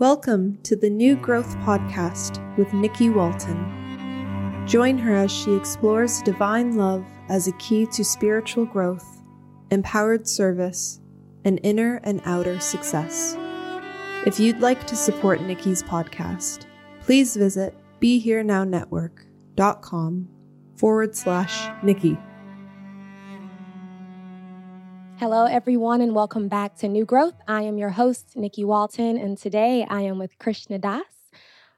[0.00, 4.64] Welcome to the New Growth Podcast with Nikki Walton.
[4.66, 9.22] Join her as she explores divine love as a key to spiritual growth,
[9.70, 11.00] empowered service,
[11.44, 13.36] and inner and outer success.
[14.26, 16.66] If you'd like to support Nikki's podcast,
[17.02, 20.28] please visit BeHereNowNetwork.com
[20.74, 22.18] forward slash Nikki.
[25.18, 27.34] Hello, everyone, and welcome back to New Growth.
[27.46, 31.04] I am your host, Nikki Walton, and today I am with Krishna Das,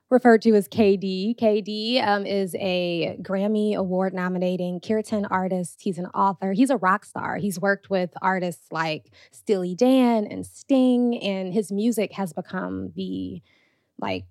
[0.09, 1.39] referred to as KD.
[1.39, 5.83] KD um, is a Grammy Award nominating Kirtan artist.
[5.83, 6.55] He's an author.
[6.55, 7.37] He's a rock star.
[7.37, 13.43] He's worked with artists like Steely Dan and Sting, and his music has become the
[13.99, 14.25] like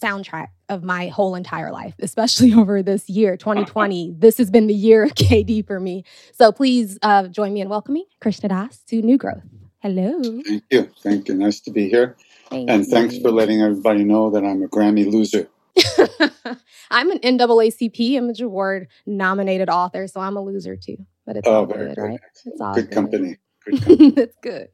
[0.00, 4.14] soundtrack of my whole entire life, especially over this year, 2020.
[4.18, 6.04] this has been the year of KD for me.
[6.32, 9.42] So please uh, join me in welcoming Krishna Das to New Growth.
[9.80, 10.20] Hello.
[10.46, 10.90] Thank you.
[11.02, 11.34] Thank you.
[11.34, 12.16] Nice to be here.
[12.50, 15.48] Thank and thanks for letting everybody know that I'm a Grammy loser.
[16.90, 20.98] I'm an NAACP Image Award nominated author, so I'm a loser too.
[21.26, 22.02] But it's Oh, all very good, good.
[22.02, 22.20] right?
[22.44, 22.94] It's all Good good.
[22.94, 23.36] company.
[23.64, 24.10] Good company.
[24.10, 24.68] That's good.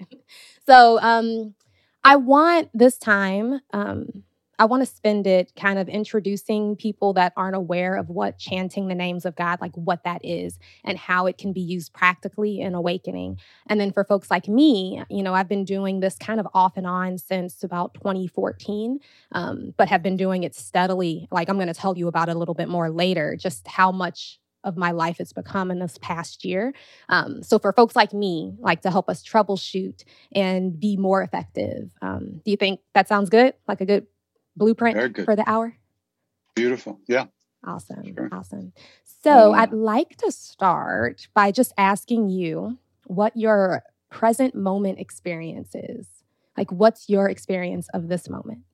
[0.67, 1.55] So, um,
[2.05, 4.25] I want this time, um,
[4.59, 8.89] I want to spend it kind of introducing people that aren't aware of what chanting
[8.89, 12.61] the names of God, like what that is and how it can be used practically
[12.61, 13.39] in awakening.
[13.69, 16.77] And then for folks like me, you know, I've been doing this kind of off
[16.77, 18.99] and on since about 2014,
[19.33, 21.29] um, but have been doing it steadily.
[21.31, 23.93] Like I'm going to tell you about it a little bit more later, just how
[23.93, 26.75] much of my life it's become in this past year.
[27.09, 30.03] Um, so for folks like me, like to help us troubleshoot
[30.33, 33.55] and be more effective, um, do you think that sounds good?
[33.69, 34.07] Like a good
[34.59, 35.77] blueprint for the hour?
[36.55, 37.01] Beautiful.
[37.07, 37.27] Yeah.
[37.67, 38.15] Awesome.
[38.15, 38.29] Sure.
[38.33, 38.73] Awesome.
[39.23, 45.75] So Uh, I'd like to start by just asking you what your present moment experience
[45.75, 46.07] is.
[46.57, 48.65] Like, what's your experience of this moment?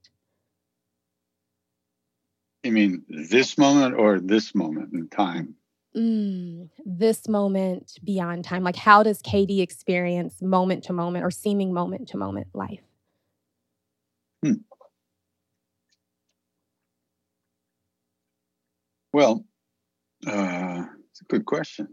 [2.62, 5.54] You mean this moment or this moment in time?
[5.94, 8.64] Mm, this moment beyond time.
[8.64, 12.80] Like, how does KD experience moment to moment or seeming moment to moment life?
[19.14, 19.44] Well,
[20.26, 21.86] uh, it's a good question.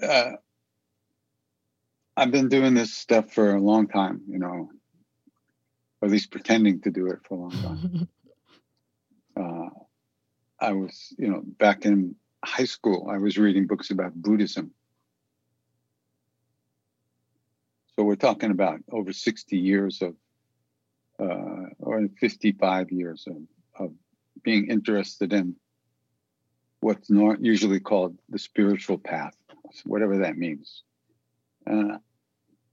[0.00, 0.34] Uh,
[2.16, 4.70] I've been doing this stuff for a long time, you know,
[6.00, 8.08] or at least pretending to do it for a long time.
[9.36, 9.70] uh,
[10.64, 12.14] I was, you know, back in
[12.44, 14.70] high school, I was reading books about Buddhism.
[17.96, 20.14] So we're talking about over 60 years of,
[21.20, 23.36] uh, or 55 years of,
[23.78, 23.92] of
[24.42, 25.56] being interested in
[26.80, 29.36] what's not usually called the spiritual path,
[29.84, 30.82] whatever that means.
[31.70, 31.98] Uh,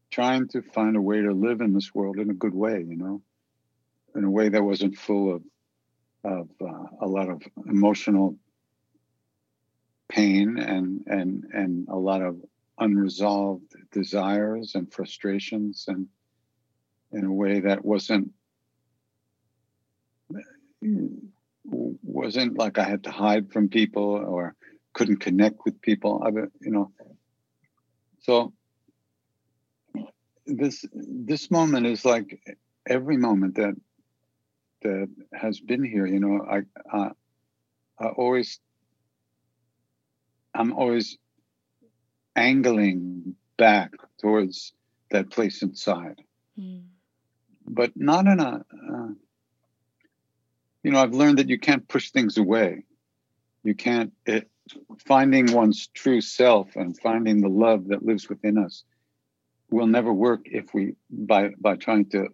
[0.09, 2.95] trying to find a way to live in this world in a good way, you
[2.95, 3.21] know,
[4.15, 5.43] in a way that wasn't full of
[6.21, 8.35] of uh, a lot of emotional
[10.09, 12.35] pain and and and a lot of
[12.79, 16.07] unresolved desires and frustrations and
[17.11, 18.31] in a way that wasn't
[22.03, 24.55] wasn't like I had to hide from people or
[24.93, 26.21] couldn't connect with people.
[26.25, 26.29] I,
[26.61, 26.91] you know,
[28.19, 28.53] so
[30.45, 32.39] this this moment is like
[32.87, 33.75] every moment that
[34.81, 36.05] that has been here.
[36.05, 36.61] You know, I
[36.95, 37.09] uh,
[37.99, 38.59] I always
[40.53, 41.17] I'm always
[42.39, 43.91] angling back
[44.21, 44.73] towards
[45.11, 46.21] that place inside,
[46.57, 46.83] Mm.
[47.65, 48.65] but not in a.
[48.91, 49.09] Uh,
[50.83, 52.83] you know, I've learned that you can't push things away.
[53.63, 54.49] you can't it,
[55.05, 58.83] finding one's true self and finding the love that lives within us
[59.69, 62.29] will never work if we by by trying to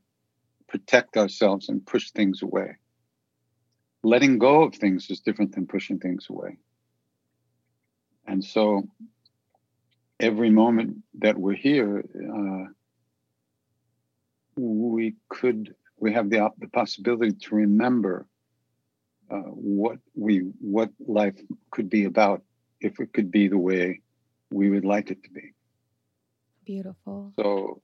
[0.67, 2.77] protect ourselves and push things away
[4.03, 6.57] letting go of things is different than pushing things away
[8.27, 8.87] and so
[10.19, 12.03] every moment that we're here
[12.33, 12.71] uh,
[14.57, 18.27] we could we have the, the possibility to remember
[19.31, 21.35] uh, what we what life
[21.71, 22.43] could be about
[22.79, 24.01] if it could be the way
[24.51, 25.53] we would like it to be.
[26.65, 27.33] Beautiful.
[27.39, 27.81] So,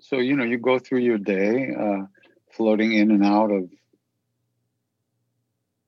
[0.00, 2.06] so you know, you go through your day, uh,
[2.52, 3.70] floating in and out of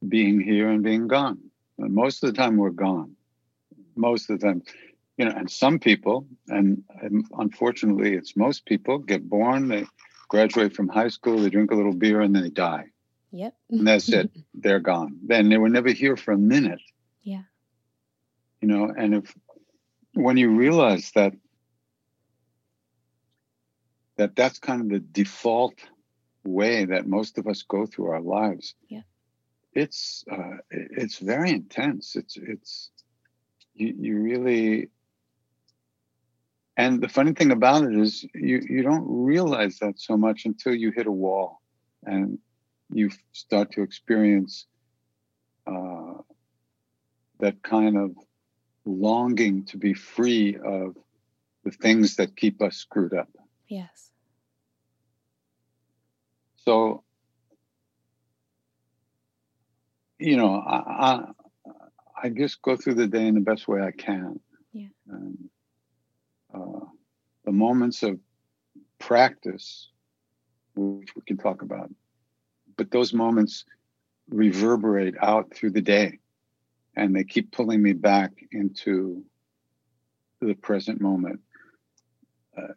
[0.06, 1.38] being here and being gone.
[1.78, 3.16] And most of the time, we're gone.
[3.96, 4.62] Most of the time,
[5.20, 6.82] you know, and some people, and,
[7.36, 9.84] unfortunately, it's most people get born, they
[10.28, 12.86] graduate from high school, they drink a little beer, and then they die.
[13.30, 13.54] Yep.
[13.68, 14.30] and that's it.
[14.54, 15.18] They're gone.
[15.26, 16.80] Then they were never here for a minute.
[17.22, 17.42] Yeah.
[18.62, 19.34] You know, and if
[20.14, 21.34] when you realize that
[24.16, 25.74] that that's kind of the default
[26.44, 28.74] way that most of us go through our lives.
[28.88, 29.02] Yeah.
[29.74, 32.16] It's uh, it's very intense.
[32.16, 32.90] It's it's
[33.74, 34.88] you, you really
[36.76, 40.74] and the funny thing about it is you you don't realize that so much until
[40.74, 41.60] you hit a wall
[42.04, 42.38] and
[42.92, 44.66] you start to experience
[45.66, 46.14] uh,
[47.40, 48.12] that kind of
[48.84, 50.96] longing to be free of
[51.64, 53.28] the things that keep us screwed up.
[53.68, 54.10] Yes.
[56.56, 57.04] So,
[60.18, 61.24] you know, I, I,
[62.24, 64.40] I just go through the day in the best way I can.
[64.72, 64.88] Yeah.
[66.54, 66.86] Uh,
[67.44, 68.18] the moments of
[68.98, 69.88] practice,
[70.74, 71.90] which we can talk about,
[72.76, 73.64] but those moments
[74.28, 76.18] reverberate out through the day
[76.96, 79.24] and they keep pulling me back into
[80.40, 81.40] the present moment
[82.56, 82.72] uh,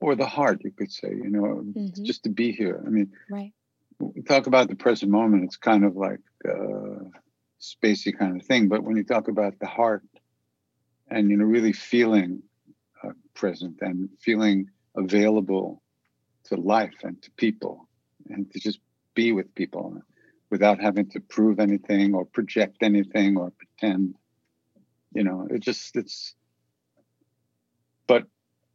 [0.00, 2.04] or the heart you could say you know mm-hmm.
[2.04, 2.82] just to be here.
[2.84, 3.52] I mean right.
[3.98, 7.04] we talk about the present moment it's kind of like uh,
[7.60, 10.02] spacey kind of thing but when you talk about the heart
[11.08, 12.42] and you know really feeling
[13.34, 15.82] present and feeling available
[16.44, 17.88] to life and to people
[18.30, 18.80] and to just
[19.14, 20.00] be with people
[20.50, 24.14] without having to prove anything or project anything or pretend
[25.14, 26.34] you know it just it's
[28.06, 28.24] but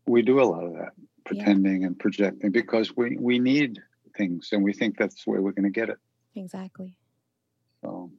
[0.07, 0.93] we do a lot of that
[1.25, 1.87] pretending yeah.
[1.87, 3.79] and projecting because we we need
[4.17, 5.97] things and we think that's the way we're going to get it.
[6.35, 6.95] Exactly.
[7.81, 8.11] So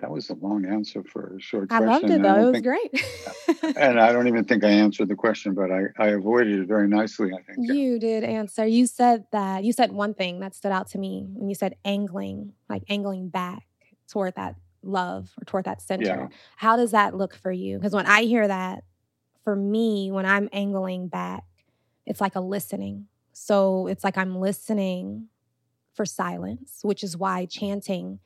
[0.00, 1.88] that was a long answer for a short I question.
[1.88, 2.40] I loved it though.
[2.40, 3.76] It was think, great.
[3.76, 6.88] and I don't even think I answered the question, but I, I avoided it very
[6.88, 7.70] nicely, I think.
[7.72, 8.66] You did answer.
[8.66, 11.76] You said that you said one thing that stood out to me when you said
[11.84, 13.66] angling, like angling back
[14.08, 16.04] toward that love or toward that center.
[16.04, 16.28] Yeah.
[16.56, 17.78] How does that look for you?
[17.78, 18.84] Because when I hear that,
[19.44, 21.44] for me, when I'm angling back,
[22.06, 23.06] it's like a listening.
[23.32, 25.28] So it's like I'm listening
[25.94, 27.58] for silence, which is why mm-hmm.
[27.58, 28.20] chanting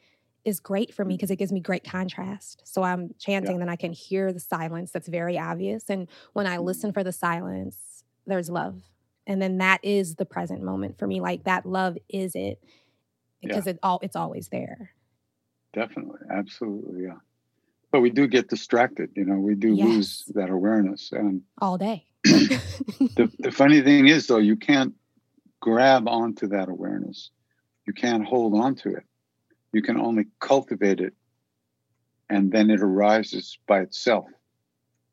[0.45, 1.35] is great for me because mm-hmm.
[1.35, 2.63] it gives me great contrast.
[2.65, 3.59] So I'm chanting, yeah.
[3.59, 5.85] then I can hear the silence that's very obvious.
[5.89, 7.01] And when I listen mm-hmm.
[7.01, 8.83] for the silence, there's love.
[9.27, 11.21] And then that is the present moment for me.
[11.21, 12.63] Like that love is it
[13.43, 13.73] because yeah.
[13.73, 14.91] it all it's always there.
[15.73, 16.21] Definitely.
[16.31, 17.05] Absolutely.
[17.05, 17.17] Yeah.
[17.91, 19.87] But we do get distracted, you know, we do yes.
[19.87, 22.07] lose that awareness and all day.
[22.25, 24.95] the, the funny thing is though, you can't
[25.61, 27.31] grab onto that awareness.
[27.87, 29.05] You can't hold on to it
[29.75, 31.15] you can only cultivate it
[32.31, 34.27] and then it arises by itself.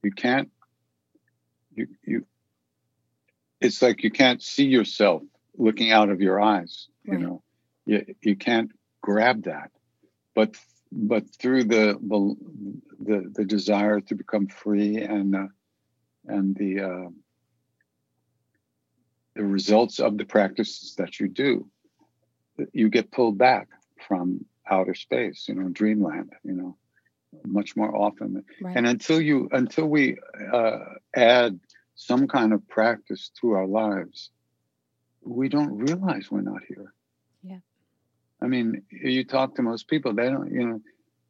[0.03, 0.49] You can't,
[1.73, 2.25] you, you,
[3.59, 5.23] it's like you can't see yourself
[5.57, 7.19] looking out of your eyes, right.
[7.19, 7.43] you know,
[7.85, 9.71] you, you can't grab that.
[10.35, 10.55] But,
[10.91, 12.35] but through the, the,
[12.99, 15.47] the, the desire to become free and, uh,
[16.27, 17.09] and the, uh,
[19.35, 21.67] the results of the practices that you do,
[22.73, 23.67] you get pulled back
[24.07, 26.77] from outer space, you know, dreamland, you know,
[27.45, 28.43] much more often.
[28.61, 28.75] Right.
[28.75, 30.17] And until you, until we
[30.53, 30.79] uh,
[31.15, 31.59] add
[31.95, 34.29] some kind of practice to our lives,
[35.23, 36.93] we don't realize we're not here.
[37.43, 37.59] Yeah.
[38.41, 40.81] I mean, you talk to most people, they don't, you know,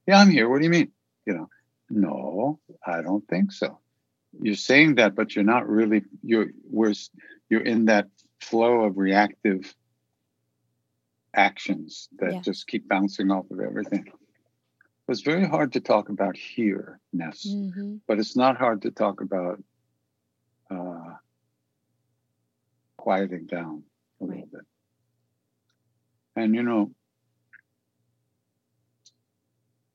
[0.08, 0.50] yeah, I'm here.
[0.50, 0.92] What do you mean?
[1.26, 1.50] You know,
[1.90, 3.80] no, I don't think so.
[4.42, 6.04] You're saying that, but you're not really.
[6.24, 6.94] You're we're
[7.50, 8.08] you're in that
[8.40, 9.74] flow of reactive
[11.34, 12.42] actions that yeah.
[12.42, 14.12] just keep bouncing off of everything.
[15.08, 17.98] It's very hard to talk about here, Ness, mm-hmm.
[18.08, 19.62] but it's not hard to talk about
[20.70, 21.16] uh,
[22.96, 23.84] quieting down
[24.22, 24.36] a right.
[24.36, 24.62] little bit.
[26.38, 26.92] And you know,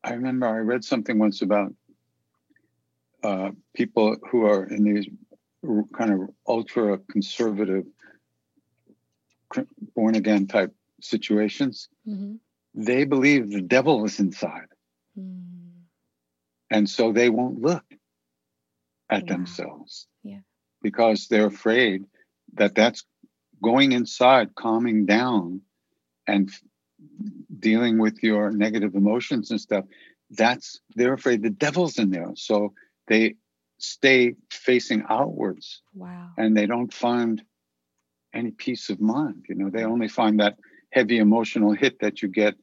[0.04, 1.72] I remember I read something once about
[3.22, 5.08] uh, people who are in these
[5.94, 7.84] kind of ultra conservative,
[9.94, 11.88] born again type situations.
[12.06, 12.34] Mm-hmm.
[12.74, 14.68] They believe the devil is inside.
[15.18, 15.82] Mm.
[16.70, 17.84] And so they won't look
[19.08, 19.28] at wow.
[19.28, 20.06] themselves.
[20.22, 20.40] Yeah.
[20.82, 22.04] Because they're afraid
[22.54, 23.04] that that's
[23.62, 25.62] going inside, calming down,
[26.26, 26.50] and
[27.58, 29.84] dealing with your negative emotions and stuff.
[30.30, 32.32] That's they're afraid the devil's in there.
[32.34, 32.74] So
[33.06, 33.36] they
[33.78, 35.82] stay facing outwards.
[35.94, 36.30] Wow.
[36.36, 37.42] And they don't find
[38.34, 39.46] any peace of mind.
[39.48, 40.58] You know, they only find that
[40.96, 42.54] heavy emotional hit that you get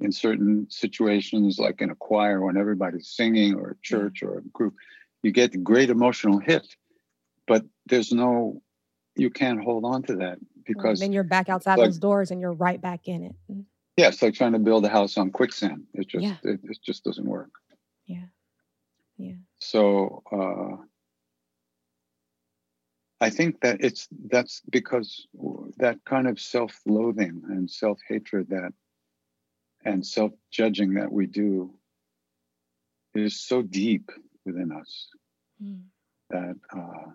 [0.00, 4.42] in certain situations, like in a choir when everybody's singing, or a church, or a
[4.42, 4.74] group.
[5.22, 6.66] You get the great emotional hit,
[7.46, 8.62] but there's no,
[9.14, 12.40] you can't hold on to that because then you're back outside like, those doors and
[12.40, 13.34] you're right back in it.
[13.50, 13.64] Mm.
[13.98, 15.82] Yeah, it's like trying to build a house on quicksand.
[15.92, 16.36] It just yeah.
[16.42, 17.50] it, it just doesn't work.
[18.06, 18.24] Yeah.
[19.18, 19.34] Yeah.
[19.58, 20.82] So uh,
[23.20, 25.26] I think that it's that's because
[25.82, 28.72] that kind of self-loathing and self-hatred that
[29.84, 31.74] and self-judging that we do
[33.14, 34.12] is so deep
[34.46, 35.08] within us
[35.60, 35.80] mm.
[36.30, 37.10] that uh,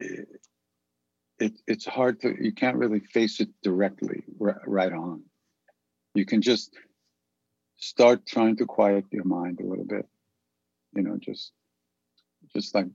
[0.00, 0.28] it,
[1.38, 5.22] it, it's hard to you can't really face it directly right on
[6.14, 6.74] you can just
[7.78, 10.06] start trying to quiet your mind a little bit
[10.94, 11.52] you know just
[12.54, 12.88] just like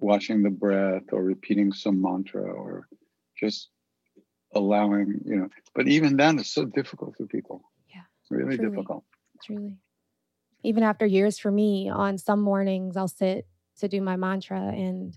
[0.00, 2.88] watching the breath or repeating some mantra or
[3.38, 3.68] just
[4.54, 7.62] allowing you know but even then it's so difficult for people.
[7.88, 9.04] Yeah really truly, difficult.
[9.44, 9.76] Truly.
[10.62, 13.46] Even after years for me on some mornings i'll sit
[13.78, 15.16] to do my mantra and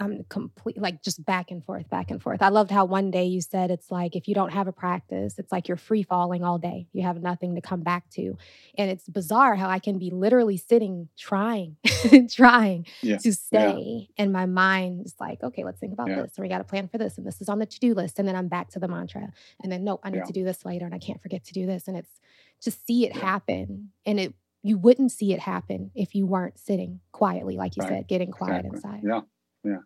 [0.00, 2.40] I'm complete like just back and forth, back and forth.
[2.40, 5.38] I loved how one day you said it's like if you don't have a practice,
[5.38, 6.86] it's like you're free falling all day.
[6.94, 8.38] You have nothing to come back to.
[8.78, 11.76] And it's bizarre how I can be literally sitting trying,
[12.30, 13.18] trying yeah.
[13.18, 14.08] to stay.
[14.16, 14.24] Yeah.
[14.24, 16.22] And my mind is like, okay, let's think about yeah.
[16.22, 16.32] this.
[16.36, 17.18] And we got to plan for this.
[17.18, 18.18] And this is on the to-do list.
[18.18, 19.30] And then I'm back to the mantra.
[19.62, 21.66] And then nope, I need to do this later and I can't forget to do
[21.66, 21.88] this.
[21.88, 22.20] And it's
[22.62, 23.90] to see it happen.
[24.06, 27.88] And it you wouldn't see it happen if you weren't sitting quietly, like you right.
[27.88, 28.76] said, getting quiet exactly.
[28.76, 29.00] inside.
[29.06, 29.20] Yeah.
[29.62, 29.78] Yeah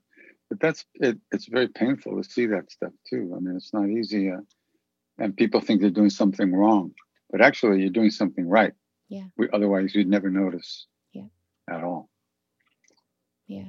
[0.55, 3.35] but that's it, it's very painful to see that stuff too.
[3.37, 4.41] I mean, it's not easy, uh,
[5.19, 6.93] and people think they're doing something wrong,
[7.31, 8.73] but actually you're doing something right.
[9.09, 9.25] Yeah.
[9.37, 10.87] We, otherwise, you'd never notice.
[11.13, 11.27] Yeah.
[11.69, 12.09] At all.
[13.49, 13.65] Yeah,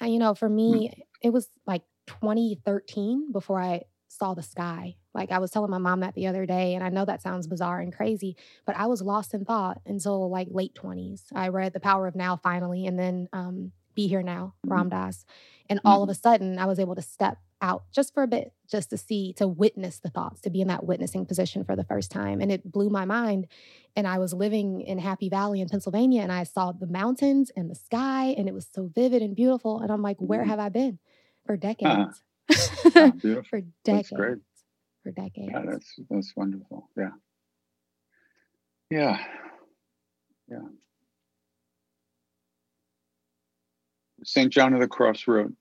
[0.00, 1.02] and you know, for me, mm.
[1.22, 4.96] it was like 2013 before I saw the sky.
[5.14, 7.46] Like I was telling my mom that the other day, and I know that sounds
[7.46, 11.24] bizarre and crazy, but I was lost in thought until like late 20s.
[11.34, 14.72] I read The Power of Now finally, and then um, Be Here Now, mm-hmm.
[14.72, 15.26] Ram Dass.
[15.70, 15.88] And mm-hmm.
[15.88, 18.90] all of a sudden, I was able to step out just for a bit, just
[18.90, 22.10] to see, to witness the thoughts, to be in that witnessing position for the first
[22.10, 22.40] time.
[22.40, 23.46] And it blew my mind.
[23.94, 27.70] And I was living in Happy Valley in Pennsylvania, and I saw the mountains and
[27.70, 29.80] the sky, and it was so vivid and beautiful.
[29.80, 30.50] And I'm like, where mm-hmm.
[30.50, 30.98] have I been
[31.46, 32.22] for decades?
[32.50, 33.12] Uh-huh.
[33.48, 34.10] for decades.
[35.02, 35.50] For decades.
[35.52, 36.90] Yeah, that's that's wonderful.
[36.96, 37.10] Yeah.
[38.90, 39.24] Yeah.
[40.48, 40.58] Yeah.
[44.24, 44.52] St.
[44.52, 45.52] John of the Cross wrote,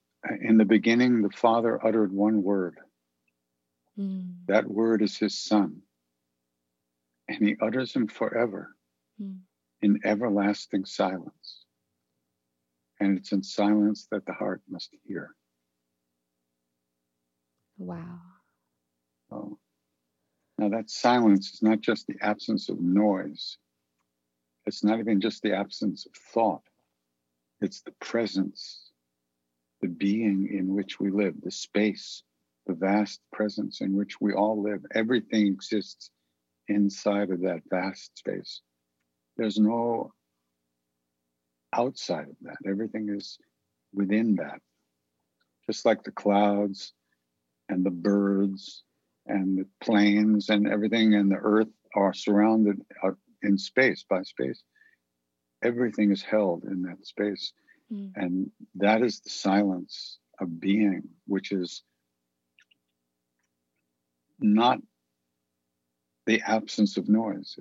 [0.42, 2.78] In the beginning, the Father uttered one word.
[3.98, 4.46] Mm.
[4.48, 5.82] That word is his Son.
[7.28, 8.76] And he utters him forever
[9.22, 9.38] mm.
[9.82, 11.66] in everlasting silence.
[13.00, 15.36] And it's in silence that the heart must hear.
[17.78, 18.20] Wow.
[19.32, 19.58] Oh.
[20.58, 23.58] Now, that silence is not just the absence of noise,
[24.66, 26.69] it's not even just the absence of thought
[27.62, 28.92] it's the presence,
[29.82, 32.24] the being in which we live, the space,
[32.68, 34.86] the vast presence in which we all live.
[34.94, 36.12] Everything exists
[36.68, 38.62] inside of that vast space.
[39.38, 40.14] There's no
[41.74, 42.58] outside of that.
[42.66, 43.38] Everything is
[43.94, 44.62] within that.
[45.66, 46.94] Just like the clouds
[47.68, 48.84] and the birds
[49.28, 53.12] and the planes and everything and the earth are surrounded uh,
[53.44, 54.64] in space by space
[55.64, 57.54] everything is held in that space.
[57.92, 58.12] Mm.
[58.16, 61.84] And that is the silence of being, which is
[64.40, 64.80] not
[66.26, 67.58] the absence of noise.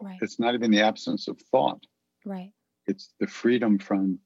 [0.00, 0.18] Right.
[0.20, 1.84] It's not even the absence of thought.
[2.24, 2.52] Right.
[2.86, 4.18] It's the freedom from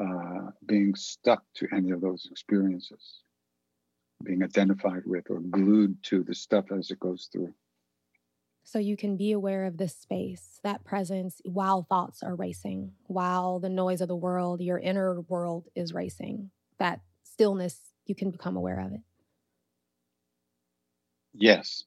[0.00, 3.22] uh, being stuck to any of those experiences,
[4.22, 7.52] being identified with or glued to the stuff as it goes through.
[8.68, 13.60] So you can be aware of this space, that presence, while thoughts are racing, while
[13.60, 16.50] the noise of the world, your inner world is racing.
[16.78, 19.00] That stillness, you can become aware of it.
[21.32, 21.84] Yes.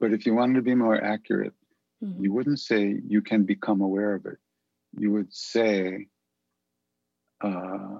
[0.00, 1.54] But if you wanted to be more accurate,
[2.02, 2.20] Mhm.
[2.24, 4.38] you wouldn't say you can become aware of it.
[4.98, 6.08] You would say,
[7.40, 7.98] uh,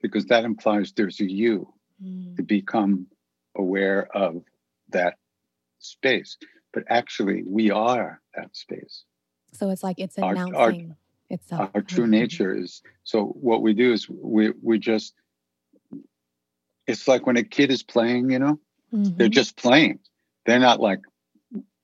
[0.00, 2.36] because that implies there's a you Mm.
[2.36, 3.06] to become
[3.54, 4.42] aware of
[4.88, 5.18] that
[5.80, 6.36] space.
[6.72, 9.04] But actually, we are that space.
[9.52, 10.96] So it's like it's Our- our- announcing
[11.28, 11.70] itself.
[11.74, 12.10] Our true Mhm.
[12.10, 13.26] nature is so.
[13.26, 15.14] What we do is we we just.
[16.86, 18.58] It's like when a kid is playing, you know,
[18.92, 19.32] they're Mhm.
[19.32, 20.00] just playing.
[20.46, 21.00] They're not like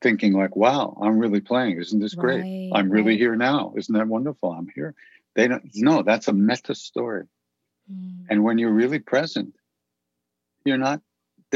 [0.01, 1.79] thinking like, "Wow, I'm really playing.
[1.79, 2.41] Isn't this great?
[2.43, 3.19] Right, I'm really right.
[3.19, 3.75] here now.
[3.77, 4.51] Isn't that wonderful?
[4.53, 4.95] I'm here."
[5.35, 5.69] They don't.
[5.75, 7.27] No, that's a meta story.
[7.91, 8.27] Mm.
[8.31, 9.55] And when you're really present,
[10.65, 11.03] you're not,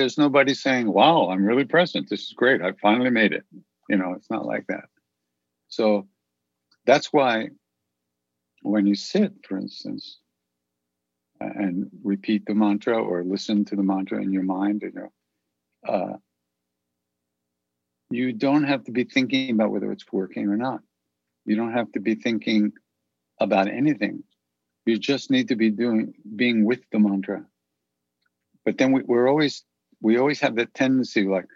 [0.01, 2.09] there's nobody saying, wow, I'm really present.
[2.09, 2.63] This is great.
[2.63, 3.45] I finally made it.
[3.91, 4.87] You know, it's not like that.
[5.69, 6.09] So
[6.87, 7.51] that's why
[8.63, 10.19] when you sit, for instance,
[11.39, 15.13] and repeat the mantra or listen to the mantra in your mind, you know,
[15.87, 16.17] uh,
[18.11, 20.81] you don't have to be thinking about whether it's working or not.
[21.45, 22.73] You don't have to be thinking
[23.39, 24.25] about anything.
[24.87, 27.45] You just need to be doing being with the mantra.
[28.65, 29.63] But then we, we're always
[30.01, 31.47] we always have that tendency like,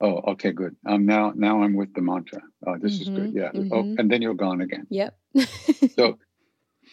[0.00, 0.76] oh, okay, good.
[0.86, 2.42] I'm now now I'm with the mantra.
[2.66, 3.32] Oh, this is good.
[3.32, 3.50] Mhm, Yeah.
[3.70, 3.98] Oh, mhm.
[3.98, 4.86] and then you're gone again.
[4.90, 5.16] Yep.
[5.96, 6.18] So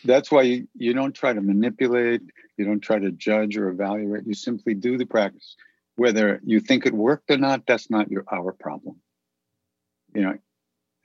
[0.03, 2.21] that's why you, you don't try to manipulate,
[2.57, 4.25] you don't try to judge or evaluate.
[4.27, 5.55] You simply do the practice.
[5.95, 8.97] Whether you think it worked or not, that's not your our problem.
[10.13, 10.37] You know,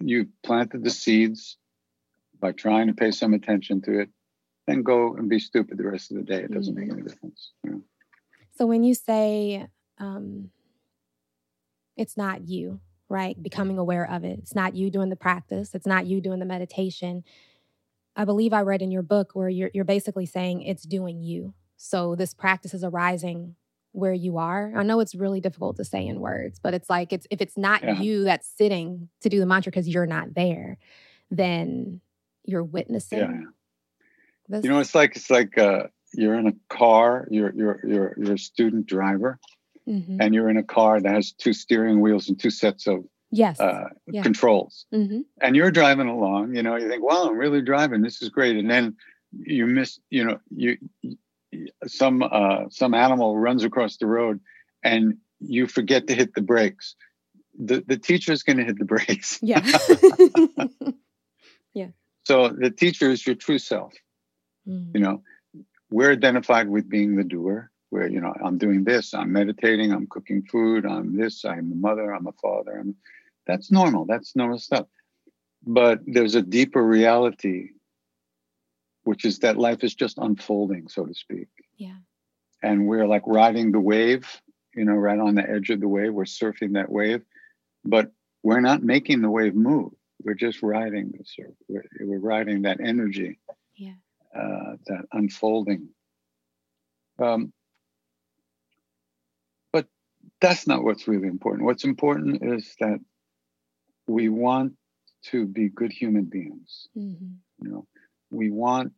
[0.01, 1.57] you planted the seeds
[2.41, 4.09] by trying to pay some attention to it,
[4.67, 6.43] then go and be stupid the rest of the day.
[6.43, 7.53] It doesn't make any difference.
[7.65, 7.83] you know.
[8.57, 10.51] So when you say um,
[11.97, 13.41] it's not you, right?
[13.41, 14.39] Becoming aware of it.
[14.41, 15.75] It's not you doing the practice.
[15.75, 17.25] It's not you doing the meditation.
[18.17, 21.55] I believe I read in your book where you're you're basically saying it's doing you.
[21.77, 23.57] So this practice is arising
[23.93, 24.73] where you are.
[24.77, 27.57] I know it's really difficult to say in words, but it's like it's if it's
[27.57, 28.01] not Yeah.
[28.01, 30.79] you that's sitting to do the mantra because you're not there,
[31.31, 32.01] then
[32.45, 33.19] you're witnessing.
[33.19, 33.41] Yeah.
[34.49, 34.65] This.
[34.65, 37.27] You know, it's like it's like uh, you're in a car.
[37.31, 39.39] You're you're you're you're a student driver,
[39.89, 40.17] Mhm.
[40.21, 43.61] and you're in a car that has two steering wheels and two sets of yes.
[43.61, 44.23] uh, Yeah.
[44.23, 44.87] controls.
[44.91, 46.55] hmm And you're driving along.
[46.57, 48.03] You know, you think, "Wow, I'm really driving.
[48.03, 48.97] This is great." And then
[49.33, 49.99] you miss.
[50.11, 50.79] You know, you
[51.87, 54.41] some uh, some animal runs across the road,
[54.83, 56.95] and you forget to hit the brakes.
[57.59, 59.39] The the teacher's going to hit the brakes.
[61.75, 61.89] Yeah.
[62.25, 63.93] So the teacher is your true self.
[64.67, 64.95] Mm.
[64.95, 65.23] you know
[65.91, 70.09] we're identified with being the doer where you know i'm doing this i'm meditating i'm
[70.09, 72.97] cooking food i'm this i'm a mother i'm a father I'm,
[73.47, 74.87] that's normal that's normal stuff
[75.65, 77.69] but there's a deeper reality
[79.05, 81.99] which is that life is just unfolding so to speak Yeah.
[82.65, 84.27] and we're like riding the wave
[84.75, 87.23] you know right on the edge of the wave we're surfing that wave
[87.85, 88.11] but
[88.43, 89.93] we're not making the wave move
[90.25, 93.39] we're just riding the surf we're, we're riding that energy
[93.77, 93.99] Yeah.
[94.35, 95.91] uh, that unfolding.
[97.19, 97.53] Um,
[100.45, 101.65] that's not what's really important.
[101.65, 102.99] What's important is that
[104.07, 104.75] we want
[105.31, 106.89] to be good human beings.
[106.95, 107.87] hmm You know,
[108.31, 108.93] we want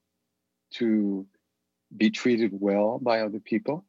[0.75, 1.27] to
[1.97, 3.85] be treated well by other people,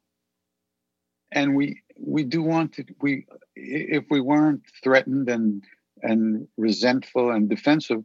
[1.31, 2.85] and we we do want to.
[3.01, 5.63] We if we weren't threatened and
[6.03, 8.03] and resentful and defensive,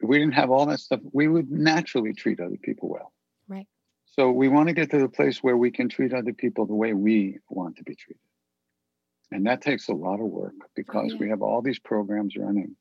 [0.00, 3.12] if we didn't have all that stuff, we would naturally treat other people well.
[3.46, 3.68] Right.
[4.06, 6.74] So we want to get to the place where we can treat other people the
[6.74, 8.27] way we want to be treated.
[9.30, 12.76] And that takes a lot of work because we have all these programs running.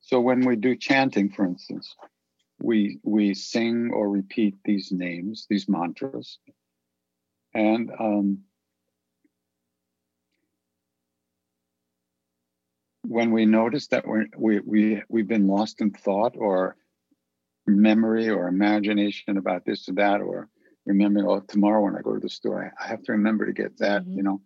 [0.00, 1.94] So when we do chanting, for instance,
[2.60, 6.38] we we sing or repeat these names, these mantras,
[7.54, 8.38] and um,
[13.06, 16.76] when we notice that we're, we we we've been lost in thought or
[17.66, 20.48] memory or imagination about this or that, or
[20.86, 23.52] remembering, oh, tomorrow when I go to the store, I, I have to remember to
[23.52, 24.16] get that, Mhm.
[24.16, 24.40] you know,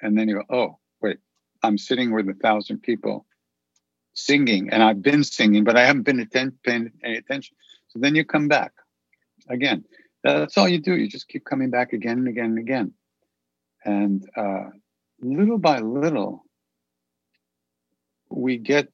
[0.00, 1.18] and then you go, oh, wait,
[1.62, 3.26] I'm sitting with a thousand people
[4.14, 7.56] singing, and I've been singing, but I haven't been atten- paying any attention.
[7.88, 8.72] So then you come back
[9.48, 9.84] again.
[10.24, 10.96] That's all you do.
[10.96, 12.94] You just keep coming back again and again and again,
[13.84, 14.70] and uh,
[15.20, 16.44] little by little,
[18.30, 18.88] we get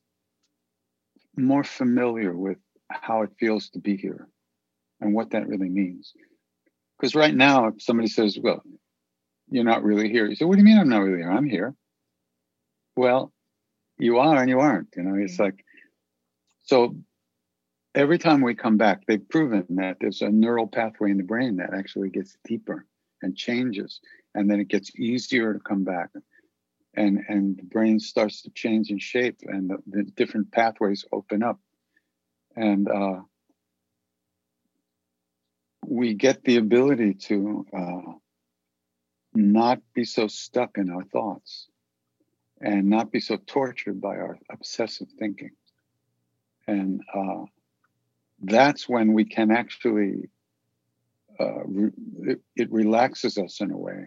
[1.36, 2.58] more familiar with
[2.90, 4.28] how it feels to be here
[5.00, 6.12] and what that really means.
[6.98, 8.62] Because right now, if somebody says, Well,
[9.50, 11.30] you're not really here, you say, What do you mean I'm not really here?
[11.30, 11.74] I'm here.
[12.96, 13.32] Well,
[13.98, 14.88] you are and you aren't.
[14.96, 15.64] You know, it's like,
[16.62, 16.96] so
[17.94, 21.56] every time we come back, they've proven that there's a neural pathway in the brain
[21.56, 22.86] that actually gets deeper
[23.22, 24.00] and changes.
[24.34, 26.10] And then it gets easier to come back.
[26.94, 31.42] and and the brain starts to change in shape and the, the different pathways open
[31.42, 31.58] up
[32.56, 33.20] and uh,
[35.86, 38.12] we get the ability to uh,
[39.34, 41.68] not be so stuck in our thoughts
[42.60, 45.50] and not be so tortured by our obsessive thinking
[46.66, 47.44] and uh,
[48.42, 50.28] that's when we can actually
[51.40, 51.90] uh, re-
[52.20, 54.06] it, it relaxes us in a way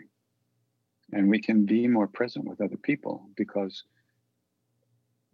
[1.12, 3.84] and we can be more present with other people because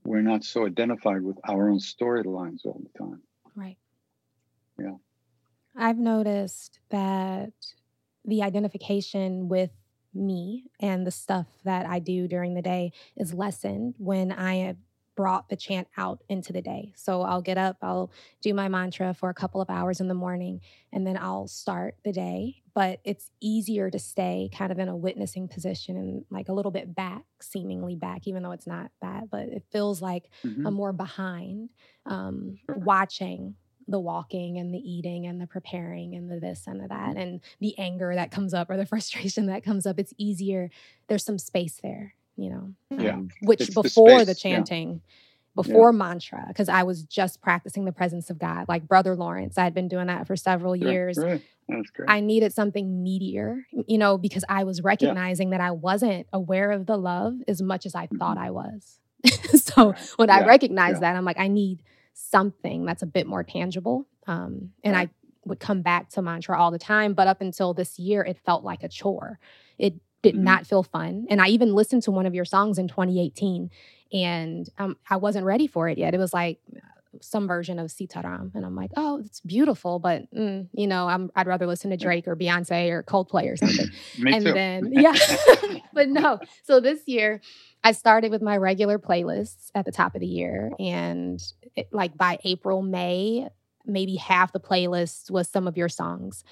[0.03, 3.21] we're not so identified with our own storylines all the time.
[3.55, 3.77] Right.
[4.79, 4.95] Yeah.
[5.75, 7.53] I've noticed that
[8.25, 9.71] the identification with
[10.13, 14.77] me and the stuff that I do during the day is lessened when I have
[15.15, 16.93] brought the chant out into the day.
[16.95, 20.13] So I'll get up, I'll do my mantra for a couple of hours in the
[20.13, 22.63] morning, and then I'll start the day.
[22.73, 26.71] But it's easier to stay kind of in a witnessing position and like a little
[26.71, 30.65] bit back, seemingly back, even though it's not that, but it feels like Mhm.
[30.65, 31.69] I'm more behind
[32.05, 33.55] um, watching
[33.91, 37.41] the walking and the eating and the preparing and the this and the that and
[37.59, 39.99] the anger that comes up or the frustration that comes up.
[39.99, 40.69] It's easier.
[41.07, 43.13] There's some space there, you know, Yeah.
[43.15, 44.57] um, which It's before the, space, yeah.
[44.57, 45.01] chanting,
[45.55, 49.57] before mantra, because I was just practicing the presence of God, like Brother Lawrence.
[49.57, 51.17] I had been doing that for several Sure, years.
[51.17, 51.41] Right.
[51.67, 52.09] That's great.
[52.09, 56.85] I needed something meatier, you know, because I was recognizing that I wasn't aware of
[56.85, 58.99] the love as much as I thought I was.
[59.53, 59.99] so Right.
[60.15, 61.11] when I Yeah, recognized yeah.
[61.11, 61.81] that, I'm like, I need
[62.13, 64.07] something that's a bit more tangible.
[64.27, 65.09] Um, and I
[65.45, 67.13] would come back to mantra all the time.
[67.13, 69.39] But up until this year, it felt like a chore.
[69.79, 70.39] It did Mhm.
[70.43, 71.25] not feel fun.
[71.29, 73.71] And I even listened to one of your songs in 2018
[74.13, 76.13] and um, I wasn't ready for it yet.
[76.13, 76.79] It was like uh,
[77.21, 78.51] some version of Sitaram.
[78.53, 81.97] And I'm like, oh, it's beautiful, but mm, you know, I'm, I'd rather listen to
[81.97, 83.87] Drake or Beyonce or Coldplay or something
[84.19, 84.53] Me and too.
[84.53, 85.15] then yeah
[85.93, 87.41] but no so this year
[87.83, 91.41] i started with my regular playlists at the top of the year and
[91.75, 93.47] it, like by april may
[93.85, 96.43] maybe half the playlist was some of your songs.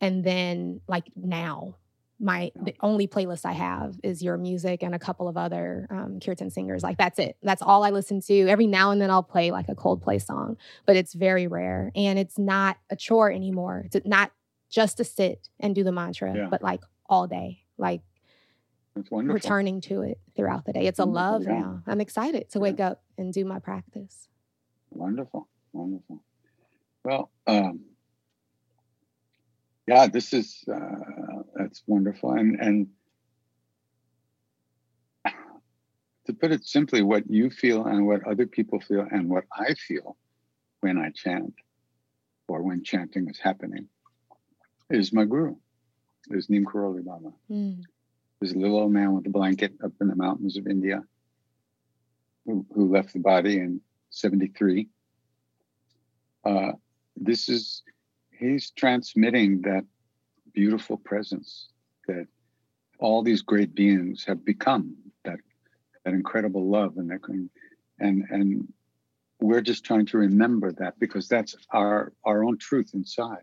[0.00, 1.74] And then like now
[2.18, 6.18] my the only playlist i have is your music and a couple of other um,
[6.18, 6.82] kirtan singers.
[6.82, 7.36] Like that's it.
[7.42, 8.48] That's all i listen to.
[8.48, 12.18] Every now and then i'll play like a coldplay song but it's very rare and
[12.18, 13.84] it's not a chore anymore.
[13.92, 14.32] It's not
[14.70, 16.48] just to sit and do the mantra Yeah.
[16.50, 17.64] but like all day.
[17.76, 18.00] Like
[18.98, 19.34] That's wonderful.
[19.34, 21.60] returning to it throughout the day it's a love yeah.
[21.60, 22.62] now i'm excited to Yeah.
[22.62, 24.28] wake up and do my practice
[24.90, 25.48] Wonderful.
[25.72, 26.22] Wonderful.
[27.04, 27.80] Well, um,
[29.86, 32.86] yeah, this is uh, that's wonderful, and and
[36.26, 39.74] to put it simply, what you feel and what other people feel and what I
[39.74, 40.16] feel
[40.80, 41.54] when I chant
[42.48, 43.88] or when chanting is happening
[44.90, 45.54] is my guru,
[46.30, 47.32] is Neem Karoli Baba.
[47.50, 47.82] Mm.
[48.40, 51.02] There's a little old man with a blanket up in the mountains of India
[52.46, 54.88] who, who left the body in 73.
[56.44, 56.72] Uh,
[57.16, 57.82] this is,
[58.30, 59.84] he's transmitting that
[60.52, 61.68] beautiful presence
[62.06, 62.26] that
[63.00, 65.38] all these great beings have become, that,
[66.04, 66.96] that incredible love.
[66.96, 67.20] And, that,
[67.98, 68.72] and, and
[69.40, 73.42] we're just trying to remember that because that's our, our own truth inside.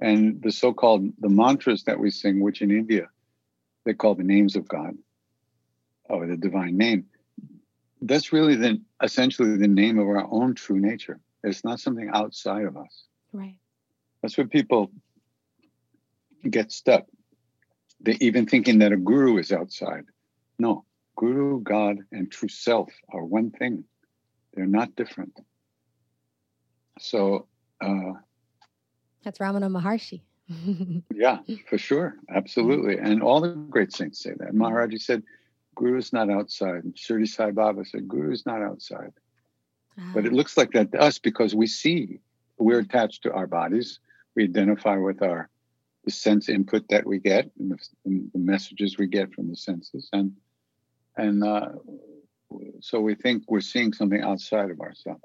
[0.00, 3.08] And the so-called, the mantras that we sing, which in India,
[3.86, 4.94] they call the names of God
[6.10, 7.06] or the divine name.
[8.02, 11.20] That's really the essentially the name of our own true nature.
[11.42, 13.04] It's not something outside of us.
[13.32, 13.56] right
[14.20, 14.90] That's where people
[16.50, 17.04] get stuck.
[18.00, 20.04] They even thinking that a guru is outside.
[20.58, 20.84] No,
[21.16, 23.84] guru, God, and true self are one thing.
[24.52, 25.38] They're not different.
[26.98, 27.46] So
[27.80, 28.12] uh,
[29.22, 30.22] that's ramana maharshi
[31.14, 32.16] Yeah, for sure.
[32.28, 32.96] Absolutely.
[32.96, 33.04] Mm.
[33.04, 34.54] And all the great saints say that.
[34.54, 35.00] Maharaji mm.
[35.00, 35.22] said,
[35.74, 36.84] Guru is not outside.
[36.84, 39.12] And Shirdi Sai Baba said, Guru is not outside.
[40.14, 40.36] But it ah.
[40.36, 42.20] looks like that to us because we see
[42.58, 42.84] we're mm.
[42.84, 43.98] attached to our bodies.
[44.34, 45.48] We identify with our
[46.04, 49.56] the sense input that we get and the, and the messages we get from the
[49.56, 50.08] senses.
[50.12, 50.36] And
[51.16, 51.70] and uh,
[52.80, 55.24] so we think we're seeing something outside of ourselves.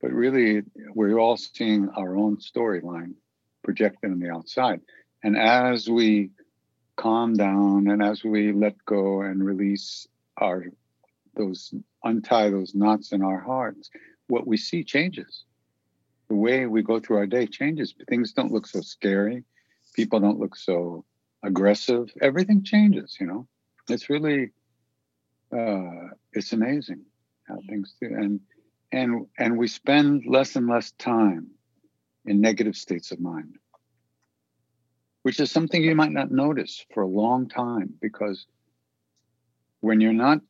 [0.00, 0.62] But really,
[0.94, 3.14] we're all seeing our own storyline
[3.66, 4.80] projected on the outside.
[5.24, 6.30] And as we
[6.94, 10.06] calm down and as we let go and release
[10.38, 10.64] our
[11.34, 13.90] those untie those knots in our hearts,
[14.28, 15.44] what we see changes.
[16.28, 17.94] The way we go through our day changes.
[18.08, 19.44] Things don't look so scary.
[19.94, 21.04] People don't look so
[21.42, 22.10] aggressive.
[22.22, 23.46] Everything changes, you know.
[23.88, 24.52] It's really
[25.52, 27.02] uh it's amazing
[27.48, 28.40] how things do and
[28.92, 31.46] and and we spend less and less time
[32.26, 33.58] in negative states of mind
[35.26, 38.46] which is something you might not notice for a long time because
[39.80, 40.40] when you're not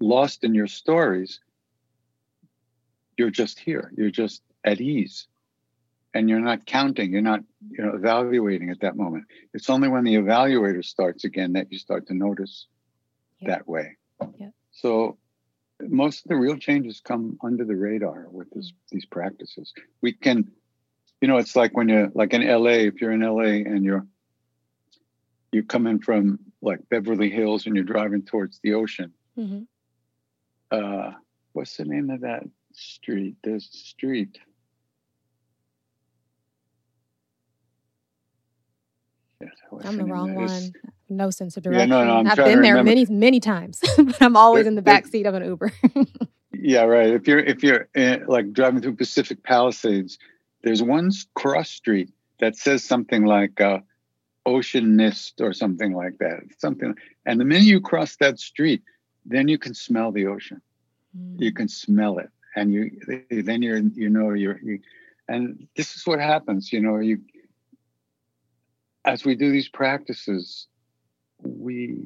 [0.00, 1.40] lost in your stories,
[3.18, 3.92] you're just here.
[3.94, 5.26] You're just at ease.
[6.14, 9.26] And you're not counting, you're not, you know, evaluating at that moment.
[9.52, 12.68] It's only when the evaluator starts again that you start to notice
[13.38, 13.48] Yeah.
[13.50, 13.98] that way.
[14.38, 14.52] Yeah.
[14.72, 15.18] So
[15.78, 19.74] most of the real changes come under the radar with this, these practices.
[20.00, 20.50] We can,
[21.20, 24.06] you know, it's like when you're like in LA, if you're in LA and you're
[25.52, 29.12] you come in from like Beverly Hills and you're driving towards the ocean.
[29.38, 29.66] Mhm.
[30.70, 31.12] Uh,
[31.52, 33.36] what's the name of that street?
[33.42, 34.38] There's a street.
[39.70, 40.72] What's I'm the wrong one.
[41.08, 41.90] No sense of Yeah, direction.
[41.90, 45.06] no, no, I'm I've been there many, many times, but I'm always in the back
[45.06, 45.72] seat of an Uber.
[46.62, 47.06] Yeah, right.
[47.08, 50.18] If you're if you're uh, like driving through Pacific Palisades,
[50.62, 53.78] there's one cross street that says something like uh,
[54.46, 56.40] Ocean Mist or something like that.
[56.58, 56.94] Something,
[57.26, 58.82] and the minute you cross that street,
[59.24, 60.60] then you can smell the ocean.
[61.36, 62.90] You can smell it, and you
[63.30, 64.80] then you're you know you're you,
[65.28, 66.72] and this is what happens.
[66.72, 67.20] You know, you
[69.04, 70.68] as we do these practices,
[71.42, 71.98] we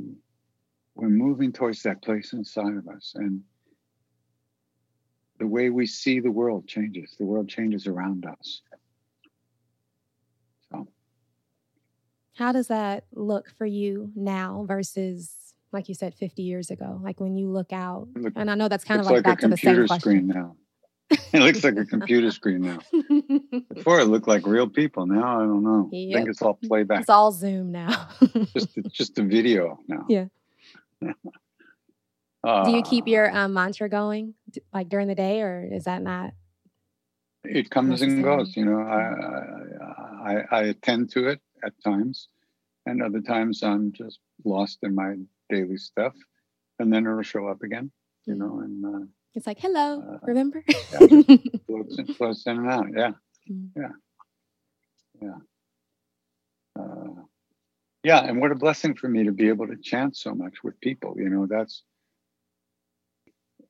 [0.94, 3.42] we're moving towards that place inside of us, and
[5.38, 7.14] the way we see the world changes.
[7.18, 8.62] The world changes around us.
[10.70, 10.88] So
[12.36, 15.34] How does that look for you now versus,
[15.72, 17.00] like you said, 50 years ago?
[17.02, 19.38] Like when you look out, look- and I know that's kind of like, like, back
[19.38, 20.56] a to the same computer screen now.
[21.10, 22.78] it looks like a computer screen now.
[23.74, 25.06] Before it looked like real people.
[25.06, 25.88] Now I don't know.
[25.92, 27.00] I think it's all playback.
[27.00, 28.08] it's all Zoom now.
[28.54, 30.06] just it's just a video now.
[30.08, 30.26] Yeah.
[32.44, 34.34] Uh, Do you keep your um, mantra going
[34.72, 36.32] like during the day, or is that not?
[37.44, 38.56] It comes and goes.
[38.56, 39.02] You know, I,
[39.84, 42.28] I I I attend to it at times,
[42.86, 45.16] and other times I'm just lost in my
[45.48, 46.14] daily stuff,
[46.78, 47.90] and then it'll show up again.
[48.26, 50.62] You know, and uh, It's like, hello, Uh, remember?
[50.68, 50.98] yeah,
[51.66, 52.86] floats, in, floats in and out.
[52.94, 53.12] Yeah,
[53.50, 53.68] Mm.
[53.76, 53.92] yeah,
[55.20, 55.38] yeah.
[56.78, 57.22] Uh,
[58.02, 60.78] yeah, and what a blessing for me to be able to chant so much with
[60.80, 61.14] people.
[61.18, 61.82] You know, that's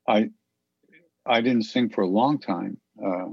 [0.07, 0.29] I
[1.25, 2.77] I didn't sing for a long time.
[3.03, 3.29] Uh,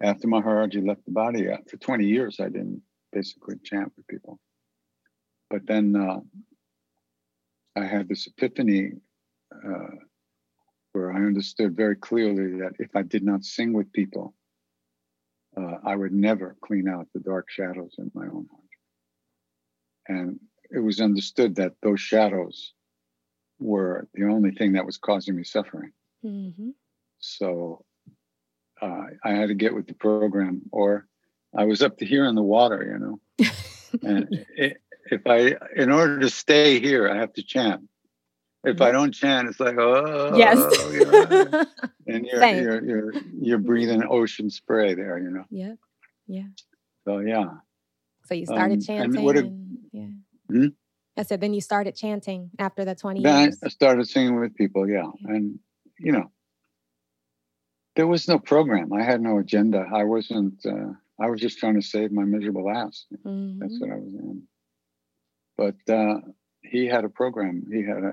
[0.00, 4.40] after Maharaji left the body, uh, for 20 years, I didn't basically chant with people.
[5.50, 6.20] But then uh,
[7.76, 8.92] I had this epiphany
[9.54, 9.96] uh,
[10.92, 14.34] where I understood very clearly that if I did not sing with people,
[15.56, 18.70] uh, I would never clean out the dark shadows in my own heart.
[20.08, 22.74] And it was understood that those shadows
[23.60, 25.92] were the only thing that was causing me suffering.
[26.22, 26.70] hmm
[27.18, 27.84] So
[28.80, 31.06] uh, I had to get with the program, or
[31.56, 33.20] I was up to here in the water, you know.
[34.02, 34.74] and i
[35.10, 37.88] if I, in order to stay here, I have to chant.
[38.62, 40.58] If I don't chant, it's like oh yes.
[40.92, 41.64] you know,
[42.06, 45.44] and you're, you're you're you're breathing ocean spray there, you know.
[45.50, 45.74] yeah.
[46.28, 46.48] Yeah.
[47.04, 47.46] So yeah,
[48.26, 49.16] So you started Um, chanting.
[49.16, 50.12] and what a- and- yeah.
[50.50, 50.66] Hmm?
[51.16, 53.58] I said, then you started chanting after the 20 then years.
[53.64, 55.58] I started singing with people, yeah, and
[55.98, 56.30] you know,
[57.96, 58.92] there was no program.
[58.92, 59.84] I had no agenda.
[59.92, 60.64] I wasn't.
[60.64, 63.04] Uh, I was just trying to save my miserable ass.
[63.26, 63.58] Mhm.
[63.58, 64.42] That's what I was in.
[65.58, 66.20] But uh,
[66.62, 67.66] he had a program.
[67.70, 68.12] He had a,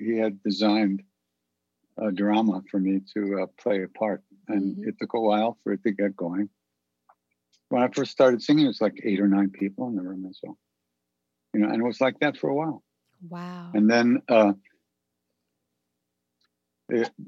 [0.00, 1.02] he- had designed
[1.98, 4.88] a drama for me to uh, play a part, and Mhm.
[4.88, 6.48] it took a while for it to get going.
[7.68, 10.24] When I first started singing, it was like eight or nine people in the room,
[10.24, 10.56] and so
[11.52, 12.82] you know, and it was like that for a while.
[13.28, 13.70] Wow.
[13.74, 14.52] And then uh,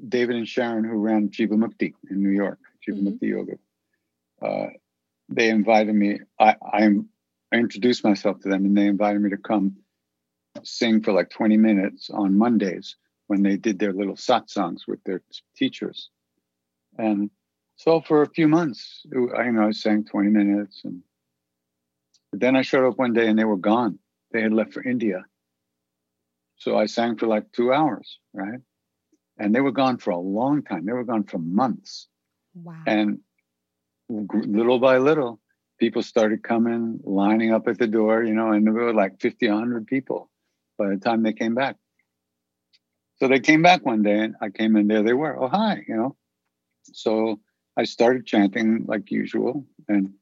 [0.07, 3.07] David and Sharon, who ran Jiva Mukti in New York, Jiva Mhm.
[3.19, 3.59] Mukti Yoga,
[4.41, 4.69] uh,
[5.29, 6.19] they invited me.
[6.39, 7.09] I, I'm,
[7.51, 9.77] I introduced myself to them, and they invited me to come
[10.63, 12.95] sing for like 20 minutes on Mondays
[13.27, 15.21] when they did their little satsangs with their
[15.55, 16.09] teachers.
[16.97, 17.29] And
[17.75, 19.05] so for a few months,
[19.35, 21.01] I, you know, I sang 20 minutes, and
[22.31, 23.99] but then I showed up one day and they were gone.
[24.33, 25.23] They had left for India.
[26.57, 28.59] So I sang for like two hours, right?
[29.37, 30.85] And they were gone for a long time.
[30.85, 32.07] They were gone for months.
[32.55, 32.83] wow.
[32.85, 33.19] And
[34.09, 35.39] little by little,
[35.79, 39.47] people started coming, lining up at the door, you know, and there were like 50,
[39.47, 40.29] 100 people
[40.77, 41.77] by the time they came back.
[43.17, 45.83] So they came back one day and I came in there, they were, oh, hi,
[45.87, 46.15] you know.
[46.83, 47.39] So
[47.77, 50.13] I started chanting like usual and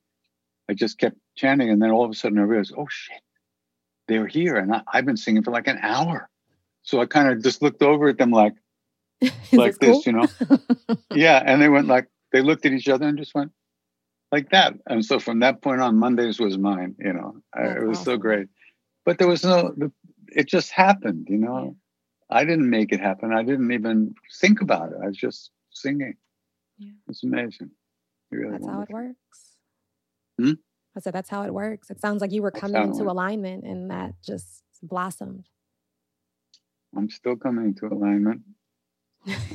[0.69, 1.69] I just kept chanting.
[1.69, 3.21] And then all of a sudden I realized, oh, shit,
[4.11, 4.57] they're here.
[4.57, 6.29] And I, I've been singing for like an hour.
[6.83, 8.53] So I kind of just looked over at them like,
[9.53, 10.27] like this this, you know.
[11.13, 13.51] yeah, and they went like they looked at each other and just went
[14.31, 14.73] like that.
[14.87, 16.95] And so from that point on, Mondays was mine.
[16.99, 18.47] You know, I, it was so great.
[19.05, 19.73] But there was no,
[20.27, 21.27] it just happened.
[21.29, 21.75] You know,
[22.29, 23.31] I didn't make it happen.
[23.31, 24.97] I didn't even think about it.
[25.01, 26.15] I was just singing.
[26.79, 26.91] Yeah.
[27.07, 27.71] It's amazing.
[28.31, 28.95] Really That's wonderful.
[28.95, 29.15] how it works.
[30.39, 30.53] Hmm?
[30.95, 31.89] I said that's how it works.
[31.89, 33.11] It sounds like you were coming into works.
[33.11, 35.47] alignment and that just blossomed.
[36.95, 38.41] I'm still coming into alignment,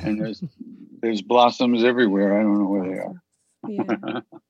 [0.02, 0.42] and there's
[1.02, 2.38] there's blossoms everywhere.
[2.38, 3.22] I don't know where they are.
[3.68, 4.20] Yeah.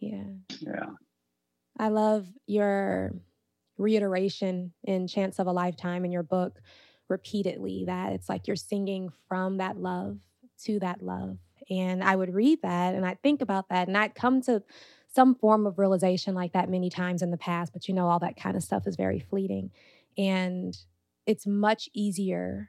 [0.00, 0.22] Yeah.
[0.60, 0.90] yeah.
[1.76, 3.12] I love your
[3.78, 6.60] reiteration in Chance of a Lifetime in your book
[7.08, 10.18] repeatedly that it's like you're singing from that love
[10.64, 11.38] to that love.
[11.70, 14.62] And I would read that and I'd think about that and I'd come to
[15.08, 18.18] some form of realization like that many times in the past, but you know, all
[18.20, 19.72] that kind of stuff is very fleeting.
[20.16, 20.76] And
[21.26, 22.68] it's much easier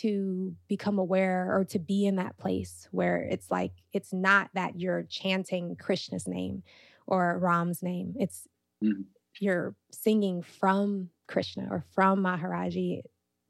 [0.00, 4.78] to become aware or to be in that place where it's like it's not that
[4.78, 6.62] you're chanting Krishna's name
[7.06, 8.14] or Ram's name.
[8.18, 8.46] It's
[8.80, 9.08] Mhm.
[9.40, 13.02] you're singing from Krishna or from Maharaji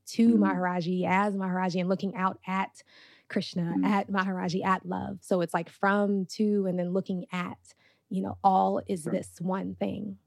[0.06, 0.38] to Mhm.
[0.38, 2.82] Maharaji as Maharaji and looking out at
[3.28, 3.84] Krishna, Mhm.
[3.84, 5.22] at Maharaji, at love.
[5.22, 7.74] So it's like from to and then looking at,
[8.08, 10.18] you know, all is this one thing.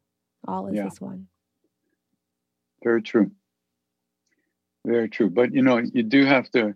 [0.47, 0.83] All is Yeah.
[0.85, 1.27] this one.
[2.83, 3.31] Very true.
[4.85, 5.29] Very true.
[5.29, 6.75] But you know, you do have to.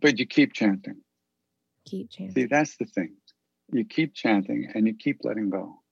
[0.00, 1.02] But you keep chanting.
[1.84, 2.34] Keep chanting.
[2.34, 3.16] See, that's the thing.
[3.72, 5.82] You keep chanting and you keep letting go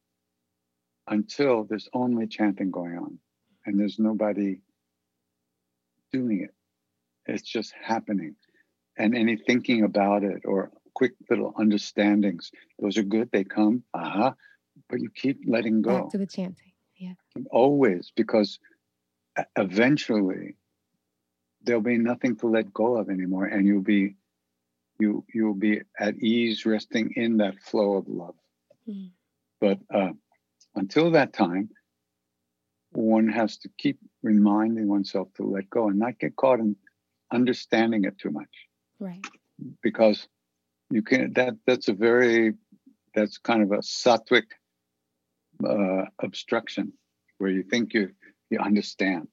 [1.06, 3.18] until there's only chanting going on
[3.66, 4.60] and there's nobody
[6.12, 6.54] doing it.
[7.26, 8.36] It's just happening.
[8.96, 13.30] And any thinking about it or quick little understandings, those are good.
[13.32, 14.32] They come, uh-huh.
[14.88, 16.72] But you keep letting go Back to the chanting.
[16.96, 17.14] Yeah.
[17.50, 18.58] always because
[19.56, 20.56] eventually
[21.62, 24.16] there'll be nothing to let go of anymore and you'll be
[24.98, 28.34] you you'll be at ease resting in that flow of love
[28.88, 29.10] Mm.
[29.60, 30.12] but uh,
[30.74, 31.70] until that time
[32.92, 36.76] one has to keep reminding oneself to let go and not get caught in
[37.32, 38.48] understanding it too much.
[38.98, 39.24] Right.
[39.82, 40.28] because
[40.90, 42.54] you can that that's a very
[43.14, 44.44] that's kind of a sattvic
[45.66, 46.92] uh, obstruction
[47.38, 48.10] where you think you
[48.50, 49.28] you understand.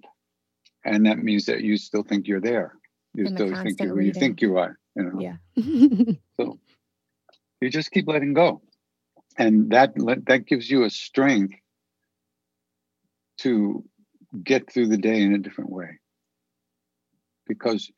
[0.85, 2.75] And that means that you still think you're there.
[3.13, 5.19] You And the still think you, you think you are you know?
[5.19, 5.35] Yeah.
[6.39, 6.59] so
[7.61, 8.61] you just keep letting go.
[9.37, 9.93] And that
[10.27, 11.55] that gives you a strength
[13.39, 13.83] to
[14.43, 15.99] get through the day in a different way.
[17.47, 17.91] Because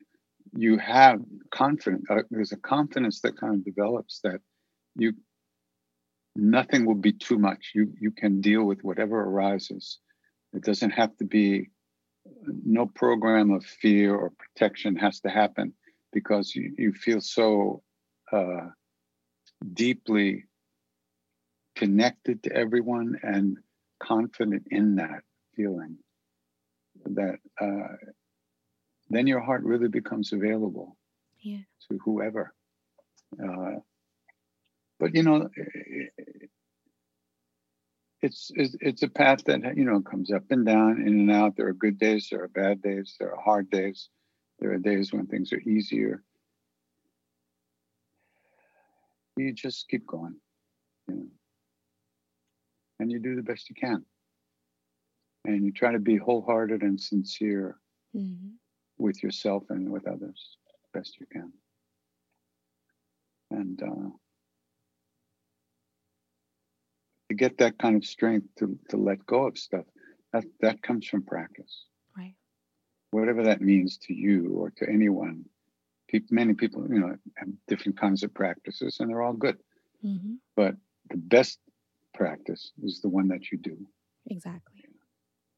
[0.52, 1.20] you have
[1.52, 4.40] confidence uh, there's a confidence that kind of develops that
[4.96, 5.12] you
[6.34, 7.72] nothing will be too much.
[7.74, 9.98] You you can deal with whatever arises.
[10.52, 11.70] It doesn't have to be
[12.46, 15.72] no program of fear or protection has to happen
[16.12, 17.82] because you, you feel so
[18.32, 18.68] uh,
[19.72, 20.44] deeply
[21.76, 23.58] connected to everyone and
[24.02, 25.22] confident in that
[25.60, 25.98] feeling
[27.04, 27.96] that uh,
[29.10, 30.96] then your heart really becomes available
[31.40, 31.64] Yeah.
[31.90, 32.54] to whoever
[33.42, 33.76] uh,
[34.98, 35.48] but you know
[38.22, 41.56] it's, it's it's a path that you know comes up and down in and out.
[41.56, 44.08] There are good days there are bad days there are hard days
[44.58, 46.22] there are days when things are easier.
[49.36, 50.36] You just keep going
[51.08, 51.26] you know
[52.98, 54.04] and you do the best you can
[55.44, 57.78] and you try to be wholehearted and sincere
[58.14, 58.58] Mhm.
[58.98, 60.56] with yourself and with others
[60.92, 61.52] best you can
[63.50, 64.10] and uh,
[67.28, 69.86] to get that kind of strength to, to let go of stuff
[70.32, 72.34] that that comes from practice Right.
[73.12, 75.48] whatever that means to you or to anyone
[76.30, 79.58] many people you know have different kinds of practices and they're all good
[80.02, 80.74] hmm but
[81.08, 81.60] the best
[82.14, 83.86] practice is the one that you do
[84.26, 84.79] Exactly.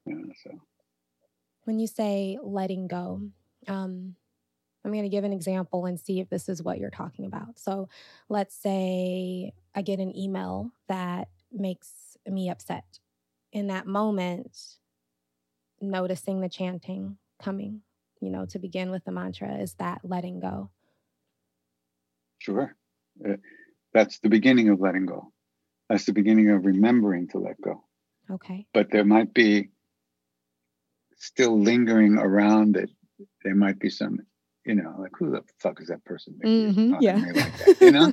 [0.07, 0.51] Know, so
[1.65, 3.23] When you say letting go,
[3.69, 4.17] um,
[4.85, 7.59] I'm going to give an example and see if this is what you're talking about.
[7.59, 7.89] So,
[8.29, 12.85] let's say I get an email that makes me upset.
[13.53, 14.57] In that moment,
[15.81, 17.83] noticing the chanting coming,
[18.21, 20.71] you know, to begin with the mantra is that letting go.
[22.39, 22.75] Sure.
[23.25, 23.35] Uh,
[23.93, 25.33] that's the beginning of letting go.
[25.89, 27.85] That's the beginning of remembering to let go.
[28.31, 28.67] Okay.
[28.73, 29.69] But there might be
[31.23, 32.91] still lingering around it.
[33.45, 34.19] There might be some,
[34.65, 36.39] you know, like who the fuck is that person?
[36.45, 37.17] Mhm, yeah.
[37.33, 38.13] like that, you know,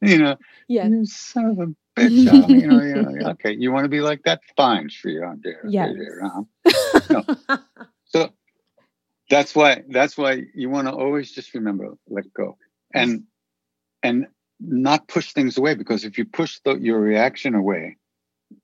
[0.02, 0.36] you know,
[0.68, 0.88] Yeah.
[0.88, 1.66] you son of a
[1.98, 2.10] bitch.
[2.10, 4.40] you know, you know, okay, you want to be like that?
[4.56, 5.94] Fine, Sri Ram, dear, Yes.
[5.94, 6.48] dear Ram.
[8.06, 8.30] So
[9.30, 12.56] that's why that's why you want to always just remember let go
[12.94, 13.24] and
[14.02, 14.26] and
[14.60, 17.96] not push things away because if you push the, your reaction away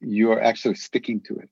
[0.00, 1.50] you're actually sticking to it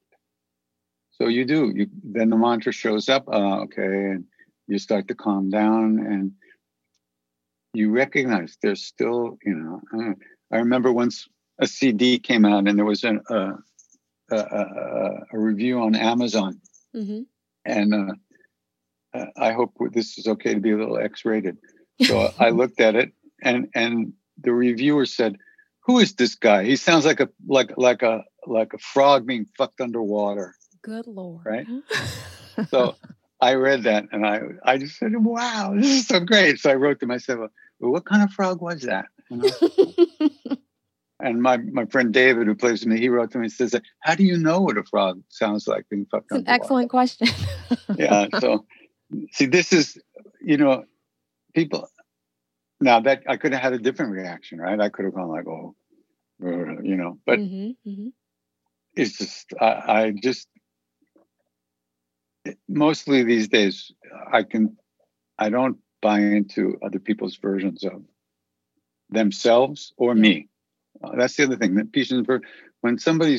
[1.20, 1.70] So you do.
[1.74, 3.28] You then the mantra shows up.
[3.28, 4.24] Uh, okay, and
[4.66, 6.32] you start to calm down, and
[7.74, 10.14] you recognize there's still, you know.
[10.50, 13.52] I remember once a CD came out, and there was an, uh,
[14.30, 16.58] a, a, a, review on Amazon,
[16.96, 17.20] mm-hmm.
[17.66, 18.14] and uh,
[19.12, 21.58] uh, I hope this is okay to be a little X-rated.
[22.02, 23.12] So I looked at it,
[23.42, 25.36] and and the reviewer said,
[25.84, 26.64] "Who is this guy?
[26.64, 31.44] He sounds like a like like a like a frog being fucked underwater." Good lord!
[31.44, 31.66] Right.
[32.70, 32.96] so
[33.40, 36.74] I read that, and I I just said, "Wow, this is so great." So I
[36.74, 40.56] wrote to myself, "Well, what kind of frog was that?" You know?
[41.20, 43.74] and my my friend David, who plays with me, he wrote to me and says,
[44.00, 47.28] "How do you know what a frog sounds like being fucked?" It's an excellent question.
[47.96, 48.26] yeah.
[48.38, 48.66] So
[49.32, 49.98] see, this is
[50.40, 50.84] you know,
[51.54, 51.88] people.
[52.82, 54.80] Now that I could have had a different reaction, right?
[54.80, 55.74] I could have gone like, "Oh,"
[56.40, 58.08] you know, but mm-hmm, mm-hmm.
[58.96, 60.48] it's just I, I just
[62.68, 63.92] mostly these days
[64.32, 64.76] I can
[65.38, 68.02] I don't buy into other people's versions of
[69.10, 70.48] themselves or me.
[71.02, 72.28] Uh, that's the other thing that patients
[72.80, 73.38] when somebody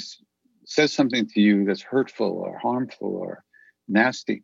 [0.66, 3.44] says something to you that's hurtful or harmful or
[3.88, 4.44] nasty,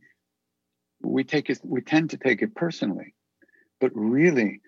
[1.02, 3.14] we take it we tend to take it personally.
[3.80, 4.62] But really,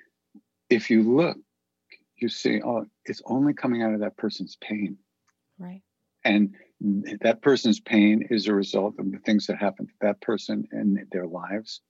[0.70, 1.38] if you look,
[2.18, 4.98] you see, oh, it's only coming out of that person's pain.
[5.58, 5.82] Right.
[6.24, 10.68] And that person's pain is a result of the things that happen to that person
[10.72, 11.82] in their lives.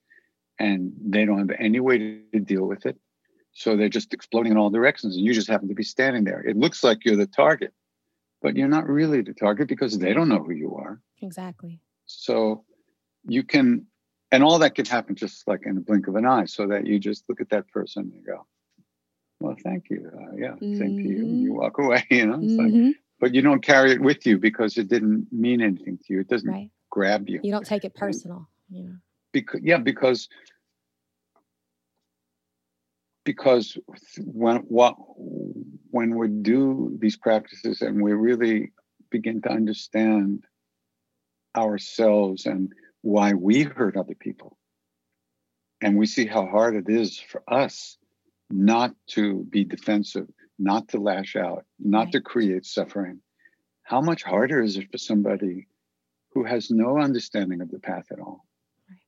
[0.58, 2.98] And they don't have any way to deal with it.
[3.54, 6.42] So they're just exploding in all directions, and you just happen to be standing there.
[6.42, 7.74] It looks like you're the target,
[8.42, 11.02] but you're not really the target because they don't know who you are.
[11.22, 11.82] Exactly.
[12.06, 12.64] So
[13.28, 13.88] you can,
[14.32, 16.86] and all that can happen just like in a blink of an eye, so that
[16.86, 18.46] you just look at that person and go,
[19.40, 20.10] "Well, thank you.
[20.14, 20.78] Uh, yeah, mm-hmm.
[20.78, 22.06] same to you." And you walk away.
[22.10, 22.86] You know, mm-hmm.
[22.86, 26.20] like, but you don't carry it with you because it didn't mean anything to you.
[26.22, 26.72] It doesn't right.
[26.90, 27.40] grab you.
[27.44, 28.48] You don't take it personal.
[28.70, 28.96] You know.
[29.32, 30.30] Because yeah, because
[33.26, 33.78] because
[34.24, 34.96] when what
[35.92, 38.72] when we do these practices and we really
[39.12, 40.46] begin to understand
[41.56, 44.58] ourselves and why we hurt other people
[45.82, 47.98] and we see how hard it is for us
[48.50, 50.28] not to be defensive
[50.60, 52.12] not to lash out not right.
[52.14, 53.20] to create suffering
[53.84, 55.68] how much harder is it for somebody
[56.34, 58.46] who has no understanding of the path at all
[58.90, 59.00] right.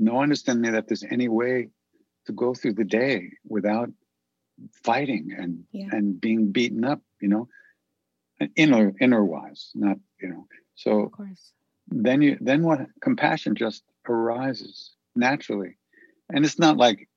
[0.00, 1.68] no understanding that there's any way
[2.26, 3.88] to go through the day without
[4.72, 5.88] fighting and yeah.
[5.92, 7.48] and being beaten up you know
[8.56, 11.10] inner inner wise not you know so
[11.88, 15.76] then you then what compassion just arises naturally
[16.28, 17.07] and it's not like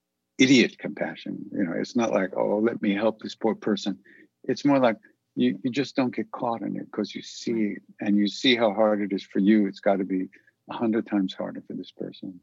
[0.43, 3.97] idiot compassion you know it's not like oh let me help this poor person.
[4.43, 4.97] It's more like
[5.35, 8.73] you, you just don't get caught in it because you see and you see how
[8.73, 9.67] hard it is for you.
[9.67, 10.29] It's got to be
[10.69, 12.39] a hundred times harder for this person.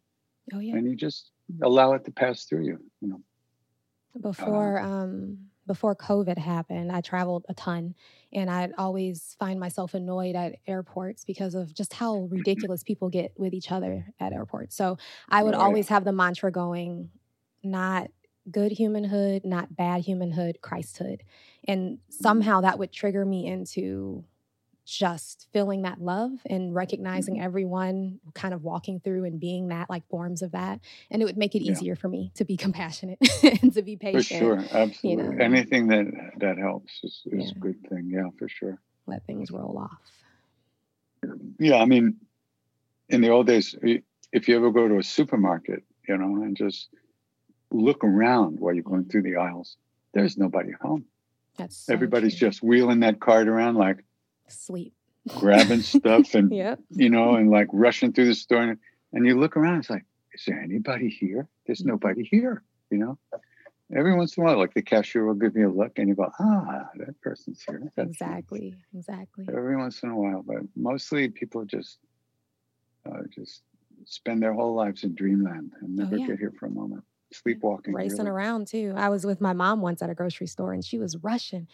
[0.53, 0.77] Oh yeah.
[0.77, 1.31] And you just
[1.63, 3.21] allow it to pass through you you know.
[4.21, 7.95] Before uh, um before covid happened i traveled a ton
[8.33, 13.33] and i'd always find myself annoyed at airports because of just how ridiculous people get
[13.37, 14.75] with each other at airports.
[14.75, 14.97] So
[15.29, 17.11] i would oh, always have the mantra going
[17.63, 18.09] not
[18.51, 21.21] good humanhood not bad humanhood christhood
[21.67, 22.23] and mm-hmm.
[22.23, 24.25] somehow that would trigger me into
[24.89, 27.45] just feeling that love and recognizing mm-hmm.
[27.45, 30.81] everyone kind of walking through and being that like forms of that
[31.11, 32.01] and it would make it easier yeah.
[32.01, 33.19] for me to be compassionate
[33.63, 35.45] and to be patient for sure absolutely you know?
[35.45, 36.07] anything that
[36.39, 37.51] that helps is, is yeah.
[37.55, 40.01] a good thing yeah for sure let things roll off
[41.59, 42.17] yeah i mean
[43.11, 43.77] in the old days
[44.33, 46.89] if you ever go to a supermarket you know and just
[47.71, 49.77] look around while you're going through the aisles
[50.15, 51.05] there's nobody home
[51.57, 52.49] that's so everybody's true.
[52.49, 54.05] just wheeling that cart around like
[54.49, 54.95] sleep
[55.37, 56.81] grabbing stuff and yep.
[56.91, 58.79] you know and like rushing through the store and,
[59.13, 61.91] and you look around it's like is there anybody here there's mm-hmm.
[61.91, 63.19] nobody here you know
[63.95, 66.15] every once in a while like the cashier will give you a look and you
[66.15, 69.07] go ah that person's here That's exactly nice.
[69.09, 71.99] exactly every once in a while but mostly people just
[73.07, 73.63] uh, just
[74.05, 76.27] spend their whole lives in dreamland and oh, never oh, yeah.
[76.29, 78.31] get here for a moment sleepwalking racing really.
[78.31, 81.17] around too i was with my mom once at a grocery store and she was
[81.19, 81.67] rushing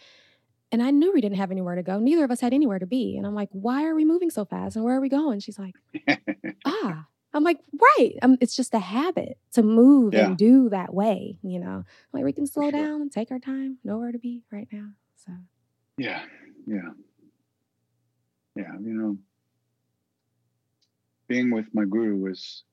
[0.71, 1.99] and I knew we didn't have anywhere to go.
[1.99, 3.15] Neither of us had anywhere to be.
[3.17, 4.75] And I'm like, why are we moving so fast?
[4.75, 5.39] And where are we going?
[5.39, 5.75] She's like,
[6.65, 7.05] ah.
[7.33, 7.59] I'm like,
[7.97, 8.13] right.
[8.21, 10.27] Um, it's just a habit to move yeah.
[10.27, 11.83] and do that way, you know.
[12.13, 12.71] Like we can slow sure.
[12.71, 14.87] down and take our time, Nowhere to be right now.
[15.17, 15.33] So
[15.97, 16.21] Yeah,
[16.65, 16.91] yeah.
[18.55, 19.17] Yeah, you know.
[21.27, 22.63] Being with my guru was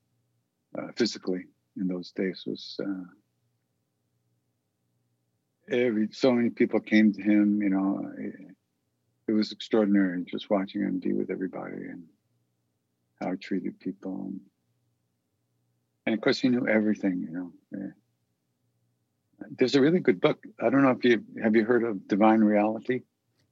[0.77, 1.45] uh, physically
[1.79, 3.03] in those days was uh,
[5.69, 7.61] every so many people came to him.
[7.61, 8.33] You know, it,
[9.27, 12.03] it was extraordinary just watching him be with everybody, and
[13.21, 14.25] how he treated people.
[14.25, 14.39] And,
[16.05, 17.51] and of course, he knew everything, you know.
[19.57, 20.43] There's a really good book.
[20.61, 23.01] I don't know if you have you heard of Divine Reality.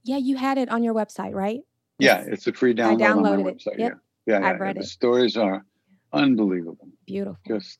[0.03, 1.61] Yeah, you had it on your website, right?
[1.99, 3.57] Yeah, it's a free download downloaded on my it.
[3.57, 3.78] website.
[3.78, 3.97] Yep.
[4.26, 4.63] Yeah, yeah, I've yeah.
[4.63, 4.86] read The it.
[4.86, 5.65] stories are
[6.13, 6.88] unbelievable.
[7.05, 7.38] Beautiful.
[7.47, 7.80] Just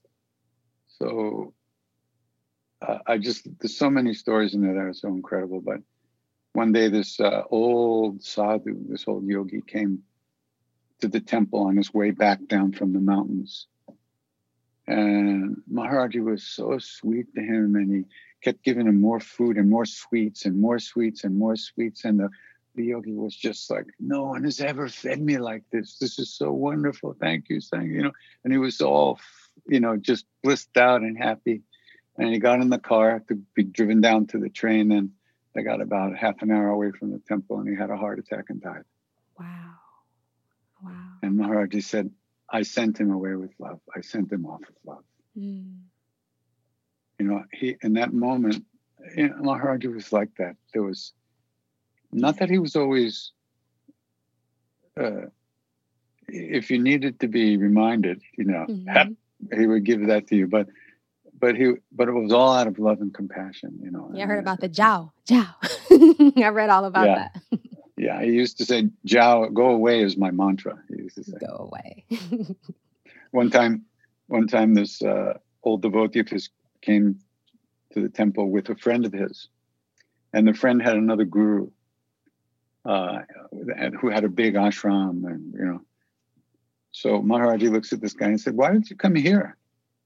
[1.02, 1.54] so.
[2.82, 5.62] Uh, I just there's so many stories in there that are so incredible.
[5.62, 5.82] But
[6.54, 10.04] one day, this uh, old sadhu, this old yogi, came
[11.02, 13.68] to the temple on his way back down from the mountains.
[14.88, 18.04] And Maharaji was so sweet to him, and he
[18.44, 22.04] kept giving him more food and more sweets and more sweets and more sweets.
[22.04, 22.30] And the,
[22.76, 25.98] the yogi was just like, No one has ever fed me like this.
[25.98, 27.16] This is so wonderful.
[27.20, 27.62] Thank you.
[27.62, 27.94] Thank you.
[27.94, 28.12] You know,
[28.44, 29.20] and he was all,
[29.68, 31.62] you know, just blissed out and happy.
[32.18, 34.92] And he got in the car to be driven down to the train.
[34.92, 35.12] And
[35.56, 38.20] they got about half an hour away from the temple, and he had a heart
[38.20, 38.84] attack and died.
[39.40, 39.76] Wow.
[40.84, 40.92] Wow.
[41.22, 42.12] And Maharaji said,
[42.50, 43.80] I sent him away with love.
[43.96, 45.04] I sent him off with love.
[45.38, 45.78] Mm.
[47.20, 48.66] You know, he in that moment,
[49.16, 50.56] you know, Maharaji was like that.
[50.74, 51.14] There was
[52.12, 53.32] not that he was always
[55.00, 55.28] uh,
[56.28, 59.16] if you needed to be reminded, you know, Mhm.
[59.54, 60.48] He would give that to you.
[60.48, 60.68] But
[61.40, 64.12] but he but it was all out of love and compassion, you know.
[64.14, 65.12] Yeah, I heard about the Jao.
[65.26, 65.46] Jao.
[66.38, 67.16] I read all about Yeah.
[67.16, 67.42] that.
[67.98, 70.80] Yeah, he used to say, Jao, go away is my mantra.
[70.90, 71.38] He used to say.
[71.40, 72.06] Go away.
[73.32, 73.86] one time
[74.28, 76.50] one time this uh, old devotee of his
[76.82, 77.20] came
[77.94, 79.50] to the temple with a friend of his
[80.34, 81.70] and the friend had another guru
[82.86, 83.20] uh,
[84.00, 85.82] who had a big ashram and you know
[86.92, 89.58] so maharaji looks at this guy and said why don't you come here?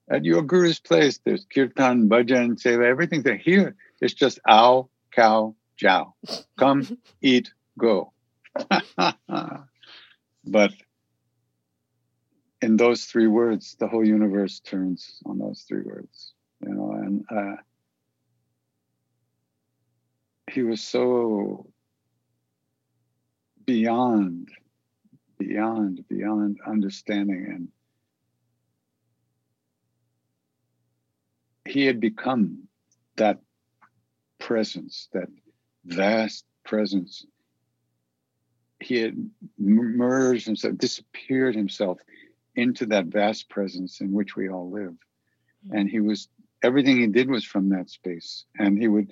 [0.09, 3.37] At your guru's place there's kirtan bhajan seva everything there.
[3.37, 6.13] Here it's just ow cow jow
[6.57, 8.13] come eat go.
[10.45, 10.73] But
[12.61, 17.25] in those three words, the whole universe turns on those three words, you know, and
[17.29, 17.55] uh,
[20.51, 21.67] he was so
[23.65, 24.49] beyond,
[25.37, 27.45] beyond, beyond understanding.
[27.49, 27.67] And
[31.65, 32.67] he had become
[33.17, 33.39] that
[34.39, 35.29] presence, that
[35.85, 37.25] vast presence.
[38.79, 41.99] He had merged himself, disappeared himself
[42.55, 44.95] into that vast presence in which we all live.
[45.71, 46.29] And he was,
[46.61, 48.45] everything he did was from that space.
[48.59, 49.11] And he would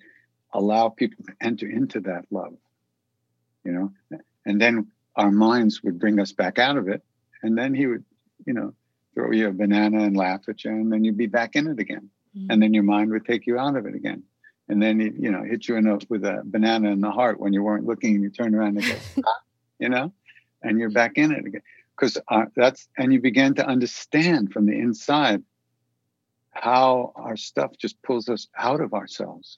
[0.53, 2.55] allow people to enter into that love,
[3.63, 7.01] you know, and then our minds would bring us back out of it.
[7.41, 8.03] And then he would,
[8.45, 8.73] you know,
[9.13, 11.79] throw you a banana and laugh at you, and then you'd be back in it
[11.79, 12.09] again.
[12.49, 14.23] And then your mind would take you out of it again.
[14.69, 17.39] And then, he, you know, hit you in a, with a banana in the heart
[17.39, 18.97] when you weren't looking and you turn around and go,
[19.27, 19.39] "Ah,"
[19.77, 20.13] you know,
[20.63, 21.61] and you're back in it again
[21.95, 25.43] because uh, that's and you begin to understand from the inside
[26.51, 29.57] how our stuff just pulls us out of ourselves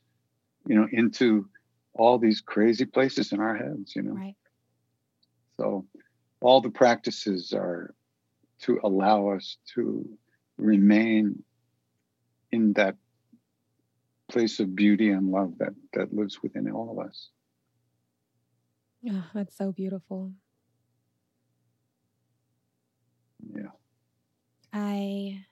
[0.67, 1.47] you know into
[1.93, 4.35] all these crazy places in our heads you know right.
[5.59, 5.85] So
[6.41, 7.93] all the practices are
[8.61, 10.07] to allow us to
[10.57, 11.43] remain
[12.51, 12.95] in that
[14.29, 17.29] place of beauty and love that that lives within all of us
[19.07, 20.31] Oh, that's so beautiful.
[23.53, 23.69] yeah
[24.73, 25.45] I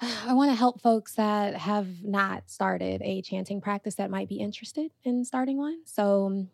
[0.00, 4.36] I want to help folks that have not started a chanting practice that might be
[4.36, 5.80] interested in starting one.
[5.84, 6.46] So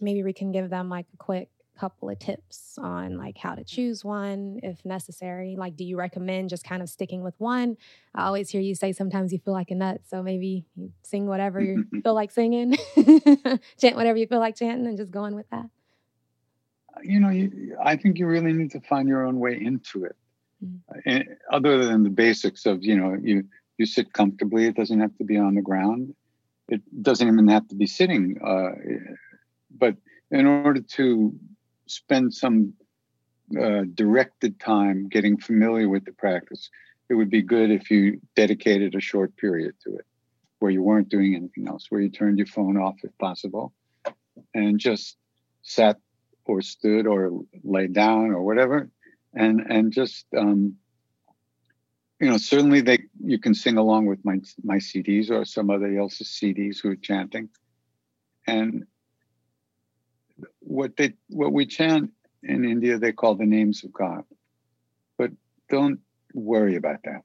[0.00, 3.64] maybe we can give them like a quick couple of tips on like how to
[3.64, 5.56] choose one if necessary.
[5.56, 7.76] Like do you recommend just kind of sticking with one?
[8.14, 11.26] I always hear you say sometimes you feel like a nut, so maybe you sing
[11.26, 12.76] whatever you feel like singing,
[13.80, 15.66] chant whatever you feel like chanting and just going with that.
[17.02, 20.16] you know, you, I think you really need to find your own way into it.
[20.64, 20.80] Mm.
[21.06, 23.44] And other than the basics of, you know, you
[23.78, 24.66] you sit comfortably.
[24.66, 26.14] It doesn't have to be on the ground.
[26.68, 28.38] It doesn't even have to be sitting.
[28.44, 28.72] Uh,
[29.78, 29.96] but
[30.30, 31.34] in order to
[31.86, 32.74] spend some
[33.60, 36.70] uh, directed time getting familiar with the practice,
[37.10, 40.06] it would be good if you dedicated a short period to it,
[40.60, 43.72] where you weren't doing anything else, where you turned your phone off if possible,
[44.54, 45.16] and just
[45.62, 45.98] sat
[46.46, 47.30] or stood or
[47.62, 48.90] lay down or whatever
[49.34, 50.74] and and just um
[52.20, 56.28] you know certainly they you can sing along with my my cds or somebody else's
[56.28, 57.48] cds who are chanting.
[58.46, 58.86] And
[60.72, 62.10] what they what we chant
[62.42, 64.24] in india they call the names of god.
[65.18, 65.30] But
[65.68, 66.00] don't
[66.34, 67.22] worry about that.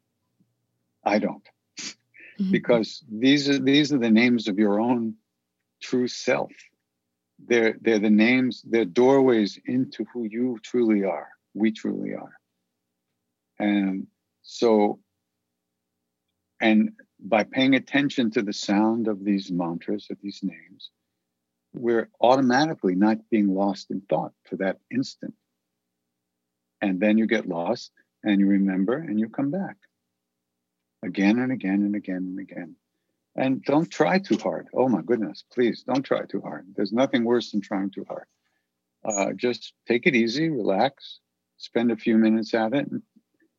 [1.03, 1.47] I don't.
[1.79, 2.51] Mm-hmm.
[2.51, 5.15] Because these are these are the names of your own
[5.81, 6.51] true self.
[7.39, 12.35] They're they're the names they're doorways into who you truly are We truly are.
[13.59, 14.07] And
[14.43, 14.99] so,
[16.61, 20.91] and by paying attention to the sound of these mantras, of these names,
[21.80, 25.34] we're automatically not being lost in thought for that instant.
[26.82, 27.91] And then you get lost
[28.23, 29.78] and you remember and you come back
[31.03, 32.75] again and again and again and again.
[33.36, 34.67] And don't try too hard.
[34.73, 36.65] Oh my goodness, please don't try too hard.
[36.75, 38.25] There's nothing worse than trying too hard.
[39.05, 41.19] Uh, just take it easy, relax,
[41.57, 43.01] spend a few minutes at it, and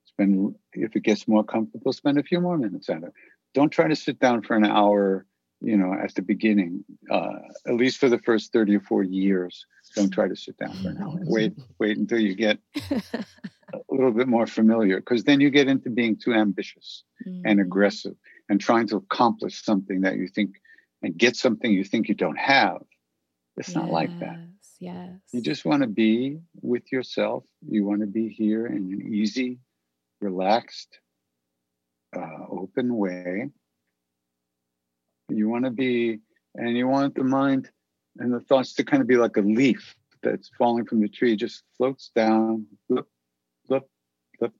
[0.04, 3.12] spend, if it gets more comfortable, spend a few more minutes at it.
[3.54, 5.26] Don't try to sit down for an hour,
[5.60, 9.66] you know, at the beginning, uh, at least for the first 30 or 40 years.
[9.96, 11.18] Don't try to sit down for an hour.
[11.22, 12.58] Wait, wait until you get
[12.90, 13.24] a
[13.90, 17.42] little bit more familiar, because then you get into being too ambitious mm-hmm.
[17.46, 18.14] and aggressive
[18.48, 20.56] and trying to accomplish something that you think
[21.02, 22.82] and get something you think you don't have.
[23.56, 24.38] It's yes, not like that.
[24.80, 25.18] Yes.
[25.32, 27.44] You just want to be with yourself.
[27.66, 29.58] You want to be here in an easy,
[30.20, 31.00] relaxed,
[32.16, 33.50] uh, open way.
[35.28, 36.20] You want to be,
[36.54, 37.70] and you want the mind
[38.18, 41.36] and the thoughts to kind of be like a leaf that's falling from the tree,
[41.36, 43.06] just floats down, flip,
[43.66, 43.88] flip,
[44.38, 44.52] flip,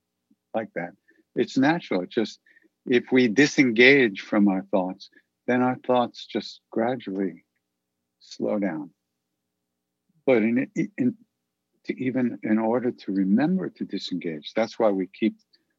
[0.54, 0.92] like that.
[1.34, 2.02] It's natural.
[2.02, 2.38] It's just
[2.86, 5.10] if we disengage from our thoughts,
[5.46, 7.44] then our thoughts just gradually
[8.20, 8.90] slow down.
[10.26, 11.16] But in, in
[11.84, 15.36] to even in order to remember to disengage, that's why we keep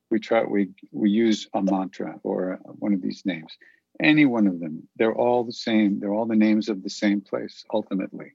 [0.10, 3.56] we try we we use a mantra or one of these names.
[4.02, 6.00] Any one of them, they're all the same.
[6.00, 8.34] They're all the names of the same place ultimately,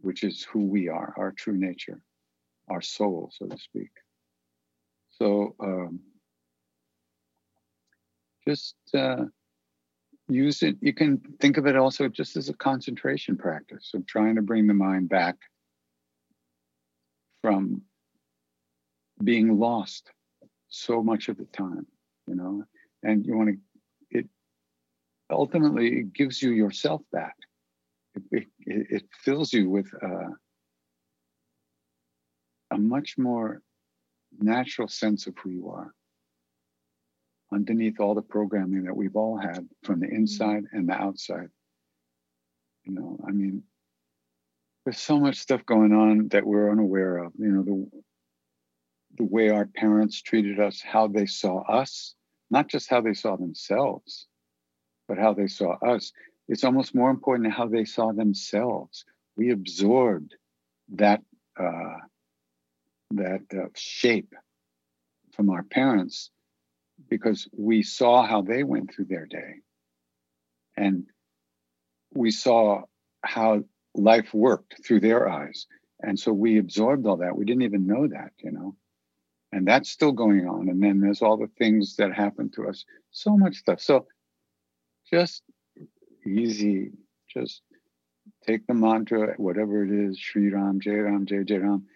[0.00, 2.00] which is who we are, our true nature,
[2.68, 3.90] our soul, so to speak.
[5.18, 5.54] So.
[5.60, 6.00] Um,
[8.46, 9.24] just uh,
[10.28, 10.76] use it.
[10.80, 14.66] You can think of it also just as a concentration practice of trying to bring
[14.66, 15.36] the mind back
[17.42, 17.82] from
[19.22, 20.10] being lost
[20.68, 21.86] so much of the time,
[22.26, 22.64] you know,
[23.02, 23.56] and you want to,
[25.34, 27.36] ultimately it gives you yourself back.
[28.30, 30.30] It, it, it fills you with uh,
[32.70, 33.60] a much more
[34.38, 35.92] natural sense of who you are
[37.52, 40.16] underneath all the programming that we've all had from the mm-hmm.
[40.16, 41.48] inside and the outside.
[42.84, 43.62] You know, I mean,
[44.84, 47.32] there's so much stuff going on that we're unaware of.
[47.38, 48.02] You know, the
[49.16, 52.14] the way our parents treated us, how they saw us,
[52.50, 54.26] not just how they saw themselves,
[55.08, 56.12] but how they saw us.
[56.48, 59.04] It's almost more important how they saw themselves.
[59.36, 60.34] We absorbed
[60.94, 61.22] that
[61.58, 61.98] uh,
[63.12, 64.34] that uh, shape
[65.32, 66.30] from our parents
[67.08, 69.60] because we saw how they went through their day.
[70.76, 71.06] And
[72.12, 72.82] we saw
[73.22, 75.66] how life worked through their eyes.
[76.00, 77.36] And so we absorbed all that.
[77.36, 78.76] We didn't even know that you know?
[79.52, 80.68] And that's still going on.
[80.68, 82.84] And then there's all the things that happen to us.
[83.12, 83.80] So much stuff.
[83.80, 84.06] So
[85.14, 85.42] just
[86.26, 86.90] easy
[87.28, 87.62] just
[88.46, 91.86] take the mantra whatever it is Sri Ram Jai Ram Jai Jai Ram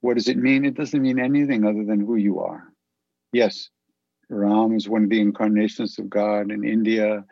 [0.00, 2.72] what does it mean it doesn't mean anything other than who you are
[3.32, 3.70] yes
[4.30, 7.24] Ram is one of the incarnations of God in India.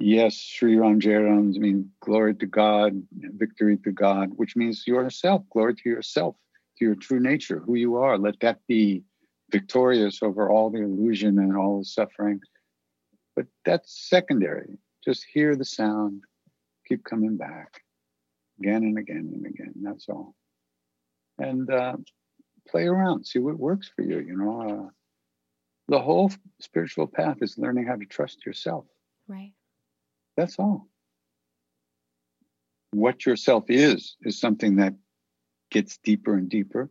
[0.00, 5.42] Yes, Sri Ram Jai Ram means glory to God, victory to God, which means yourself,
[5.52, 6.34] glory to yourself,
[6.78, 8.18] to your true nature, who you are.
[8.18, 9.04] Let that be
[9.52, 12.40] victorious over all the illusion and all the suffering.
[13.36, 14.78] But that's secondary.
[15.04, 16.22] Just hear the sound,
[16.86, 17.82] keep coming back
[18.58, 19.74] again and again and again.
[19.82, 20.34] That's all.
[21.38, 21.96] And uh,
[22.68, 24.20] play around, see what works for you.
[24.20, 24.90] You know, uh,
[25.88, 26.30] the whole
[26.60, 28.86] spiritual path is learning how to trust yourself.
[29.28, 29.52] Right.
[30.36, 30.88] That's all.
[32.92, 34.94] What yourself is, is something that
[35.70, 36.90] gets deeper and deeper.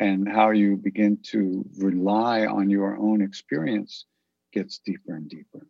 [0.00, 4.04] And how you begin to rely on your own experience
[4.52, 5.66] gets deeper and deeper.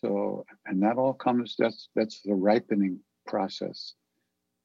[0.00, 3.94] So, and that all comes, that's, that's the ripening process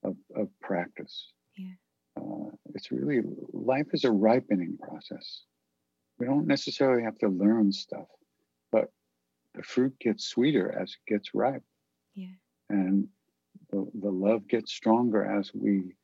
[0.03, 1.31] of, of practice.
[1.57, 1.73] Yeah.
[2.17, 5.43] Uh, it's really, life is a ripening process
[6.17, 8.07] we don't necessarily have to learn stuff,
[8.71, 8.89] but
[9.53, 11.63] the fruit gets sweeter as it gets ripe.
[12.13, 12.27] Yeah.
[12.69, 13.07] And
[13.71, 15.95] the, the love gets stronger as we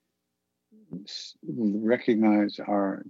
[1.48, 3.06] recognize our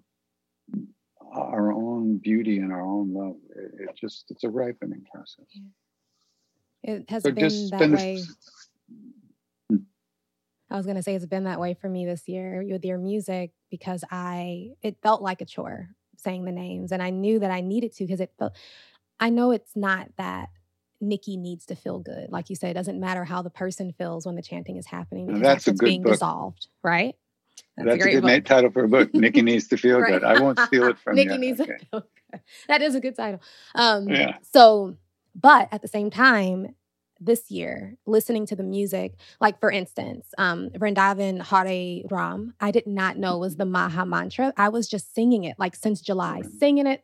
[1.31, 3.35] our own beauty and our own love.
[3.55, 5.45] It, it just it's a ripening process.
[6.83, 6.95] Yeah.
[6.95, 8.23] It has so been that way.
[10.69, 13.51] I was gonna say it's been that way for me this year with your music
[13.69, 17.61] because I it felt like a chore saying the names and I knew that I
[17.61, 18.53] needed to because it felt
[19.19, 20.49] I know it's not that
[21.01, 22.31] Nikki needs to feel good.
[22.31, 25.27] Like you said, it doesn't matter how the person feels when the chanting is happening
[25.27, 26.13] because that's, that's being book.
[26.13, 27.15] dissolved, right?
[27.77, 28.45] That's, That's a a, good book.
[28.45, 29.13] title for a book.
[29.13, 30.13] Nikki needs to feel Right.
[30.13, 30.23] good.
[30.23, 31.39] I won't steal it from Nikki you.
[31.39, 31.77] needs Okay.
[31.77, 32.41] to feel good.
[32.67, 33.41] That is a good title.
[33.75, 34.37] Um, Yeah.
[34.53, 34.95] So,
[35.35, 36.75] but at the same time,
[37.19, 42.87] this year, listening to the music, like for instance, um, Vrindavan Hare Ram, I did
[42.87, 44.53] not know was the Maha Mantra.
[44.57, 46.59] I was just singing it like since July, Mhm.
[46.59, 47.03] singing it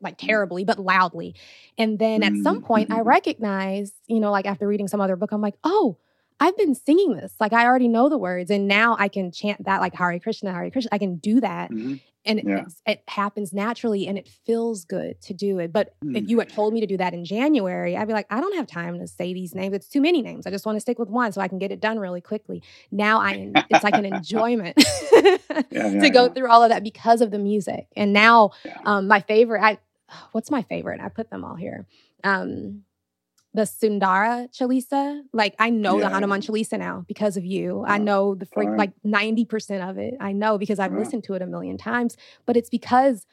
[0.00, 1.34] like terribly, but loudly.
[1.78, 3.06] And then at some point, I Mhm.
[3.06, 5.96] recognized, you know, like after reading some other book, I'm like, oh,
[6.38, 7.34] I've been singing this.
[7.40, 10.52] Like I already know the words, and now I can chant that like Hare Krishna,
[10.52, 10.90] Hare Krishna.
[10.92, 12.00] I can do that Mhm.
[12.26, 12.62] and Yeah.
[12.62, 15.72] it's, it happens naturally and it feels good to do it.
[15.72, 16.28] But if Mm.
[16.28, 18.66] you had told me to do that in January, I'd be like, I don't have
[18.66, 19.74] time to say these names.
[19.76, 20.44] It's too many names.
[20.46, 22.62] I just want to stick with one so I can get it done really quickly.
[22.90, 24.74] Now I, it's like an enjoyment
[25.12, 25.36] Yeah,
[25.70, 27.86] yeah, to go through all of that because of the music.
[27.96, 28.50] And now,
[28.84, 29.78] um, my favorite, I,
[30.32, 31.00] what's my favorite?
[31.00, 31.86] I put them all here.
[32.24, 32.82] Um,
[33.56, 36.48] the Sundara Chalisa, like I know Yeah, the Hanuman yeah.
[36.48, 37.84] Chalisa now because of you.
[37.86, 38.46] I Oh, know the
[38.76, 40.14] like ninety percent of it.
[40.20, 40.98] I know because I've Wow.
[41.00, 42.16] listened to it a million times.
[42.46, 43.26] But it's because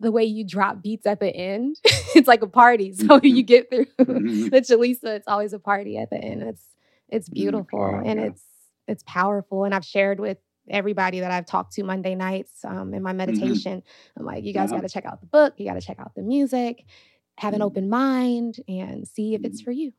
[0.00, 1.76] the way you drop beats at the end,
[2.16, 2.92] it's like a party.
[2.94, 3.20] So Mhm.
[3.36, 4.50] you get through Mhm.
[4.50, 6.42] the Chalisa, it's always a party at the end.
[6.42, 6.66] It's
[7.08, 8.26] it's beautiful wow, and yeah.
[8.28, 8.42] it's
[8.88, 9.64] it's powerful.
[9.64, 13.82] And I've shared with everybody that I've talked to Monday nights um, in my meditation.
[14.18, 14.76] I'm like, you guys Uh-huh.
[14.80, 15.54] got to check out the book.
[15.58, 16.84] You got to check out the music.
[17.38, 17.64] Have an Mhm.
[17.64, 19.64] open mind and see if it's Mhm.
[19.64, 19.92] for you.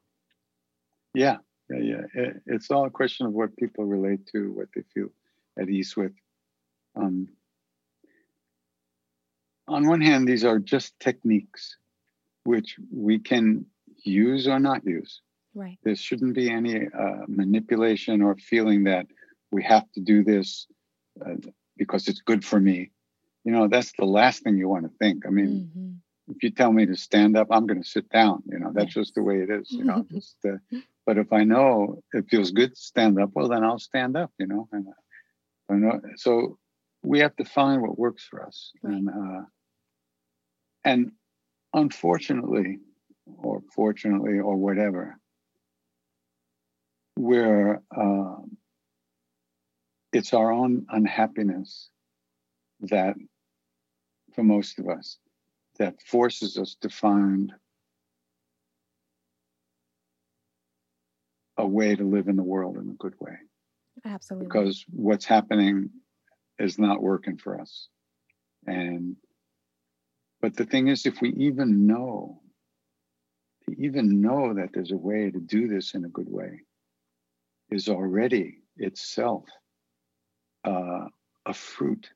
[1.14, 2.06] Yeah, yeah, yeah.
[2.14, 5.10] It, it's all a question of what people relate to, what they feel
[5.58, 6.14] at ease with.
[6.96, 7.28] Um,
[9.68, 11.78] on one hand, these are just techniques
[12.46, 13.66] which we can
[14.04, 15.22] use or not use.
[15.54, 15.80] Right.
[15.84, 19.08] There shouldn't be any uh, manipulation or feeling that
[19.52, 20.68] we have to do this
[21.26, 21.36] uh,
[21.78, 22.92] because it's good for me.
[23.44, 25.26] You know, that's the last thing you want to think.
[25.26, 26.02] I mean, Mhm.
[26.28, 28.44] If you tell me to stand up, I'm going to sit down.
[28.46, 29.70] You know, that's just the way it is.
[29.72, 30.58] You know, just, uh,
[31.06, 34.32] but if I know it feels good to stand up, well, then I'll stand up.
[34.40, 36.02] You know, and uh, I know.
[36.18, 36.58] So
[37.04, 38.94] we have to find what works for us, Right.
[38.94, 39.42] and uh,
[40.86, 41.12] and
[41.74, 42.80] unfortunately,
[43.26, 45.18] or fortunately, or whatever,
[47.18, 48.58] we're um,
[50.14, 51.90] it's our own unhappiness
[52.82, 53.16] that,
[54.36, 55.18] for most of us,
[55.80, 57.54] that forces us to find
[61.58, 63.38] a way to live in the world in a good way
[64.06, 64.48] Absolutely.
[64.48, 65.90] because what's happening
[66.60, 67.88] is not working for us
[68.66, 69.16] and
[70.42, 72.42] but the thing is if we even know
[73.66, 76.62] to even know that there's a way to do this in a good way
[77.70, 79.46] is already itself
[80.66, 81.08] uh,
[81.46, 82.10] a fruit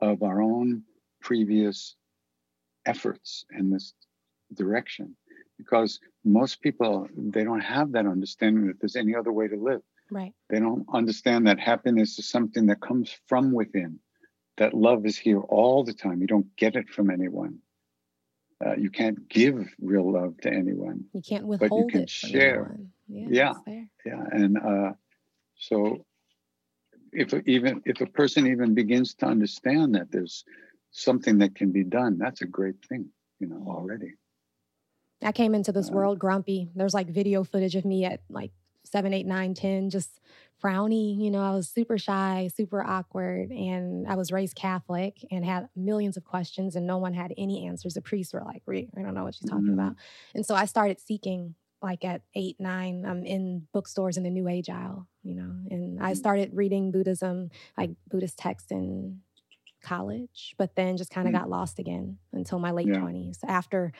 [0.00, 0.82] of our own
[1.20, 1.96] previous
[2.86, 3.94] efforts in this
[4.54, 5.16] direction
[5.58, 9.80] because most people they don't have that understanding that there's any other way to live
[10.10, 10.32] right.
[10.50, 13.98] they don't understand that happiness is something that comes from within
[14.56, 17.58] that love is here all the time you don't get it from anyone
[18.64, 22.30] uh, you can't give real love to anyone You can't you withhold can it from
[22.30, 22.54] share.
[22.54, 22.90] anyone.
[23.08, 23.54] Yeah.
[23.66, 23.84] Yeah.
[24.06, 24.92] yeah and uh,
[25.56, 26.04] so
[27.12, 30.44] if even if a person even begins to understand that there's
[30.94, 34.14] something that can be done that's a great thing you know already
[35.22, 36.70] I came into this Uh, world grumpy.
[36.74, 38.52] There's like video footage of me at like
[38.84, 40.20] seven, eight, nine, ten, just
[40.62, 41.16] frowny.
[41.18, 45.68] You know, I was super shy, super awkward, and I was raised Catholic and had
[45.74, 47.94] millions of questions, and no one had any answers.
[47.94, 49.74] The priests were like, "Re- "I don't know what she's talking Mhm.
[49.74, 49.96] about,"
[50.34, 51.54] and so I started seeking.
[51.82, 56.00] Like at eight, nine, I'm in bookstores in the New Age aisle, you know, and
[56.00, 56.14] I Mhm.
[56.14, 59.20] started reading Buddhism, like Buddhist texts in
[59.84, 61.40] college, but then just kind of Mhm.
[61.40, 62.94] got lost again until my late Yeah.
[62.94, 63.92] 20s after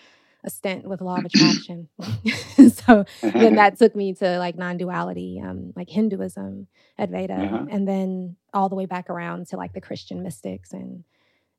[0.44, 1.88] a stint with law of attraction.
[2.86, 3.06] so
[3.38, 6.68] then that took me to like non-duality, um, like Hinduism,
[7.00, 7.66] Advaita, Uh-huh.
[7.68, 10.72] and then all the way back around to like the Christian mystics.
[10.72, 11.04] And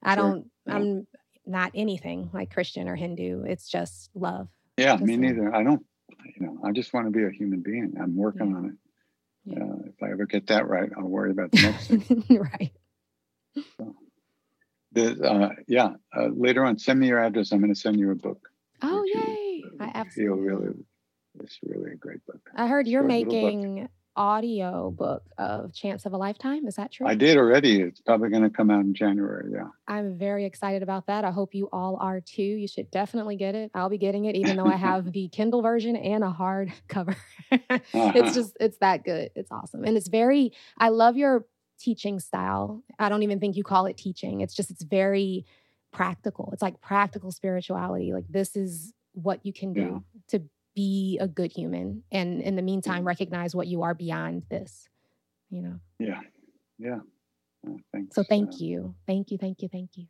[0.03, 0.15] I Sure.
[0.15, 0.75] don't, Yeah.
[0.75, 1.07] I'm
[1.45, 3.43] not anything like Christian or Hindu.
[3.45, 4.49] It's just love.
[4.77, 5.85] yeah Just me neither i don't
[6.35, 8.55] you know i just want to be a human being i'm working Yeah.
[8.55, 8.77] on it
[9.45, 9.59] Yeah.
[9.61, 12.73] uh, if i ever get that right i'll worry about the next thing right.
[14.95, 17.51] The, uh, yeah, uh, later on, send me your address.
[17.51, 18.47] I'm going to send you a book.
[18.81, 19.63] Oh, you, yay.
[19.79, 20.73] uh, I Feel really,
[21.41, 22.49] it's really a great book.
[22.55, 26.65] I heard you're Short making audio book of Chance of a Lifetime.
[26.67, 27.07] Is that true?
[27.07, 27.81] I did already.
[27.81, 29.51] It's probably going to come out in January.
[29.51, 29.67] Yeah.
[29.87, 31.25] I'm very excited about that.
[31.25, 32.41] I hope you all are too.
[32.41, 33.71] You should definitely get it.
[33.73, 37.15] I'll be getting it, even though I have the Kindle version and a hard cover.
[37.93, 38.11] Uh-huh.
[38.15, 39.29] it's just, it's that good.
[39.35, 39.85] It's awesome.
[39.85, 41.45] And it's very, I love your
[41.79, 42.83] teaching style.
[42.99, 44.41] I don't even think you call it teaching.
[44.41, 45.45] It's just, it's very
[45.91, 46.49] practical.
[46.53, 48.13] It's like practical spirituality.
[48.13, 50.41] Like, this is what you can do to
[50.75, 52.03] be a good human.
[52.11, 54.89] And in the meantime, recognize what you are beyond this,
[55.49, 55.79] you know?
[55.99, 56.19] Yeah.
[56.77, 56.99] Yeah.
[57.91, 58.15] Thanks.
[58.15, 58.95] So thank uh, you.
[59.07, 59.37] Thank you.
[59.37, 59.69] Thank you.
[59.69, 60.07] Thank you.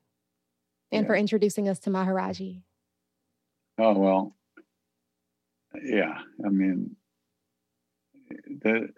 [0.92, 1.08] And Yeah.
[1.08, 2.62] for introducing us to Maharaji.
[3.78, 4.36] Oh well,
[5.84, 6.20] yeah.
[6.46, 6.96] I mean,
[8.48, 8.90] the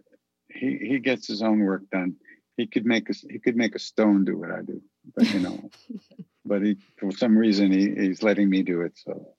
[0.50, 2.16] he he gets his own work done.
[2.58, 4.82] He could make a he could make a stone do what I do,
[5.16, 5.70] but you know,
[6.46, 8.94] but he for some reason he, he's letting me do it.
[8.98, 9.36] So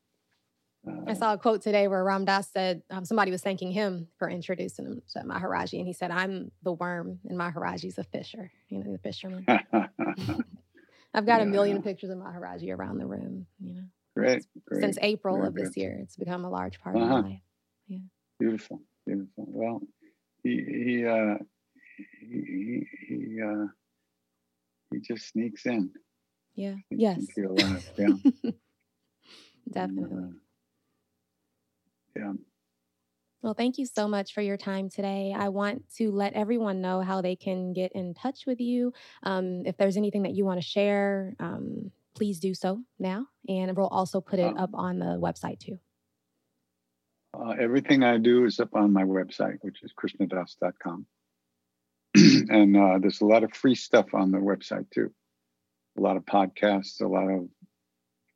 [0.87, 4.07] I uh, saw a quote today where Ram Dass said um, somebody was thanking him
[4.19, 8.53] for introducing him to Maharaji, and he said, "I'm the worm, and Maharaji's a fisher.
[8.69, 9.45] You know, the fisherman."
[11.15, 11.83] I've got a million Yeah.
[11.83, 13.47] pictures of Maharaji around the room.
[13.59, 16.95] You know, great, great, since April Very of this year, it's become a large part
[16.95, 17.23] of Uh-huh.
[17.23, 18.01] my life.
[18.39, 19.45] beautiful, beautiful.
[19.49, 19.83] Well,
[20.45, 21.39] he he uh,
[21.99, 23.67] he he, he uh,
[24.91, 25.91] he just sneaks in.
[26.55, 26.73] Yeah.
[26.73, 27.19] Sneaks Yes.
[27.19, 27.91] into your life.
[27.99, 28.09] Yeah.
[29.71, 30.17] Definitely.
[30.17, 30.37] And, uh,
[32.17, 32.33] yeah.
[33.43, 35.33] Well, thank you so much for your time today.
[35.37, 38.93] I want to let everyone know how they can get in touch with you.
[39.23, 43.27] Um, if there's anything that you want to share, um, please do so now.
[43.49, 45.79] And we'll also put it Um, up on the website too.
[47.33, 51.07] Uh, everything I do is up on my website, which is krishnadas.com.
[52.15, 55.13] and uh, there's a lot of free stuff on the website too.
[55.97, 57.49] A lot of podcasts, a lot of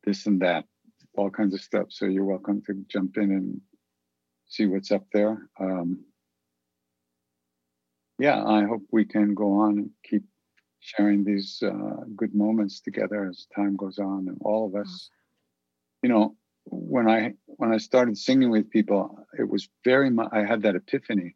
[0.05, 0.65] this and that,
[1.15, 1.87] all kinds of stuff.
[1.89, 3.61] So you're welcome to jump in and
[4.47, 5.49] see what's up there.
[5.59, 6.03] Um,
[8.19, 10.23] yeah, I hope we can go on and keep
[10.79, 15.09] sharing these uh, good moments together as time goes on, and all of us.
[16.03, 20.43] You know, when I when I started singing with people, it was very much I
[20.43, 21.35] had that epiphany,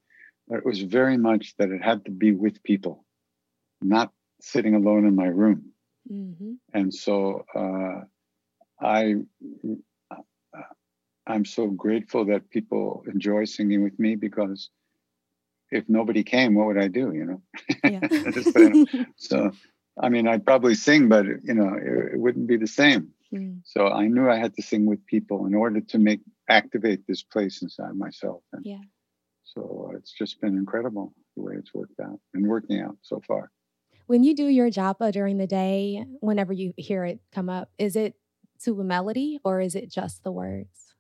[0.50, 3.06] it was very much that it had to be with people,
[3.82, 5.72] not sitting alone in my room.
[6.08, 8.02] hmm And so uh,
[8.82, 9.16] I
[11.28, 14.70] I'm so grateful that people enjoy singing with me because
[15.72, 17.12] if nobody came, what would I do?
[17.14, 17.42] You know.
[17.84, 18.08] Yeah.
[19.18, 19.52] So
[20.00, 23.10] I mean, I'd probably sing, but you know, it, it wouldn't be the same.
[23.34, 23.62] Mm.
[23.64, 27.24] So I knew I had to sing with people in order to make activate this
[27.24, 28.42] place inside myself.
[28.54, 28.82] And Yeah.
[29.58, 33.52] So it's just been incredible the way it's worked out and working out so far.
[34.06, 37.96] When you do your japa during the day, whenever you hear it come up, is
[37.96, 38.16] it
[38.64, 40.94] to a melody or is it just the words?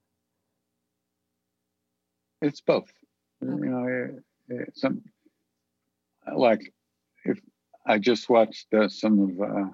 [2.41, 2.91] It's both.
[3.43, 3.53] Okay.
[3.53, 5.03] You know, it, it, some
[6.36, 6.74] like
[7.26, 7.39] if
[7.86, 9.70] I just watched uh, some of uh,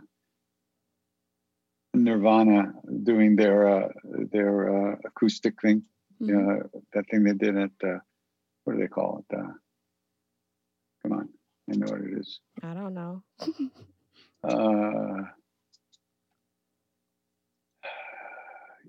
[1.94, 2.74] Nirvana
[3.04, 3.88] doing their uh,
[4.32, 5.84] their uh, acoustic thing,
[6.22, 6.64] Mhm.
[6.64, 8.00] uh, that thing they did at uh,
[8.64, 9.36] what do they call it?
[9.38, 9.52] Uh,
[11.02, 11.30] come on,
[11.72, 12.40] I know what it is.
[12.62, 13.24] I don't know.
[14.48, 15.24] uh,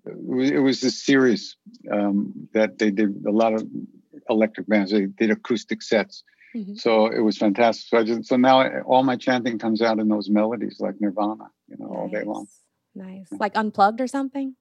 [0.06, 1.56] it was- this series
[1.90, 3.66] um, that they did a lot of
[4.28, 4.90] electric bands.
[4.92, 6.22] They did acoustic sets,
[6.54, 6.78] Mhm.
[6.78, 7.88] so it was fantastic.
[7.88, 11.00] So I just so now I- all my chanting comes out in those melodies like
[11.00, 12.46] Nirvana, you know, all day long.
[12.94, 13.30] Nice.
[13.30, 13.40] Nice.
[13.40, 14.54] Like unplugged or something?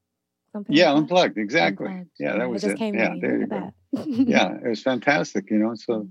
[0.54, 1.02] Something Yeah, like that?
[1.02, 1.88] unplugged, exactly.
[1.88, 2.10] Unplugged.
[2.20, 2.78] Yeah, that it was it.
[2.78, 3.74] came yeah, there you go.
[3.92, 5.74] yeah, it was fantastic, you know.
[5.76, 6.08] So,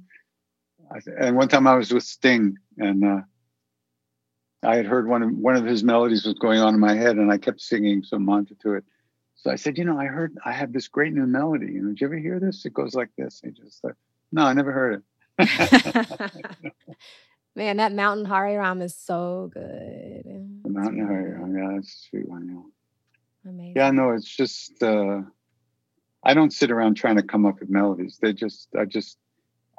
[0.91, 3.21] I, and one time I was with Sting, and uh,
[4.65, 7.17] I had heard one of one of his melodies was going on in my head,
[7.17, 8.85] and I kept singing some mantra to it.
[9.37, 11.73] So I said, you know, I heard I have this great new melody.
[11.73, 12.65] You know, did you ever hear this?
[12.67, 13.41] It goes like this.
[13.45, 13.95] He just like,
[14.33, 15.03] no, I never heard
[15.39, 15.53] it.
[17.57, 20.63] Man, that Mountain Hari Ram is so good.
[20.65, 21.61] The Mountain Hurry.
[21.61, 22.49] Yeah, that's a sweet one.
[22.49, 22.63] Yeah.
[23.45, 23.73] Amazing.
[23.77, 25.21] Yeah, no, it's just uh,
[26.25, 28.19] I don't sit around trying to come up with melodies.
[28.21, 29.19] They just I just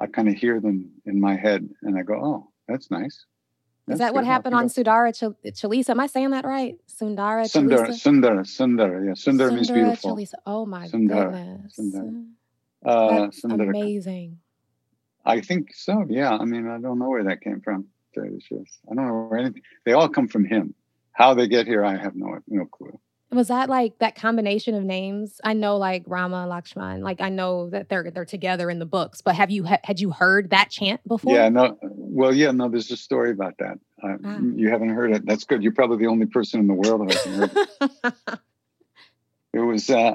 [0.00, 3.24] I kind of hear them in my head and I go, oh, that's nice.
[3.88, 5.90] Is that what happened on Sudara Chal- Chalisa?
[5.90, 6.76] Am I saying that right?
[6.86, 8.00] Sundara Sundara, Chalisa?
[8.00, 10.16] Sundara, Sundara, yeah, Sundara means Sundara beautiful.
[10.16, 10.34] Chalisa.
[10.46, 11.76] Oh my Sundara, goodness.
[11.76, 12.12] Sundara.
[12.84, 13.68] Uh, That's Sundara.
[13.68, 14.38] amazing.
[15.24, 16.04] I think so.
[16.08, 17.84] Yeah, I mean, I don't know where that came from.
[17.84, 18.68] to tell you the truth.
[18.90, 19.62] I don't know where anything.
[19.84, 20.74] They all come from him.
[21.12, 22.98] How they get here, I have no no clue.
[23.34, 25.40] Was that like that combination of names?
[25.42, 27.02] I know like Rama Lakshman.
[27.02, 30.00] Like I know that they're they're together in the books, but have you ha- had
[30.00, 31.34] you heard that chant before?
[31.34, 31.76] Yeah, no.
[31.82, 32.68] Well, yeah, no.
[32.68, 33.78] There's a story about that.
[34.02, 34.38] Uh, Ah.
[34.38, 35.26] You haven't heard it.
[35.26, 35.62] That's good.
[35.62, 38.14] You're probably the only person in the world who hasn't heard it.
[39.54, 40.14] It was uh,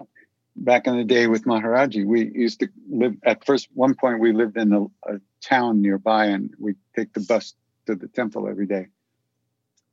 [0.58, 2.06] back in the day with Maharaji.
[2.06, 3.70] We used to live at first.
[3.74, 7.54] One point, we lived in a, a town nearby, and we take the bus
[7.88, 8.88] to the temple every day.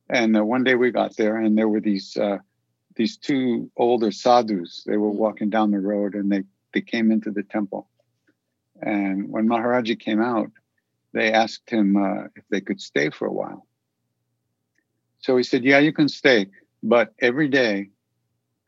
[0.09, 2.39] And uh, one day we got there, and there were these uh,
[2.97, 4.83] these two older sadhus.
[4.85, 6.43] They were walking down the road, and they
[6.73, 7.89] they came into the temple.
[8.81, 10.51] And when Maharaji came out,
[11.13, 13.65] they asked him uh, if they could stay for a while.
[15.19, 16.47] So he said, "Yeah, you can stay,
[16.83, 17.89] but every day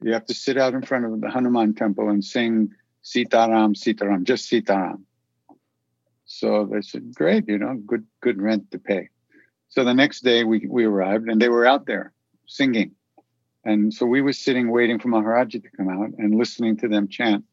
[0.02, 2.72] you have to sit out in front of the Hanuman temple and sing
[3.04, 5.04] Sitaram, Sitaram, just Sitaram.
[6.26, 9.10] So they said, great, you know, good, good rent to pay.
[9.70, 12.14] So the next day we, we arrived and they were out there
[12.48, 12.92] singing.
[13.70, 17.08] And so we were sitting waiting for Maharaji to come out and listening to them
[17.08, 17.46] chant.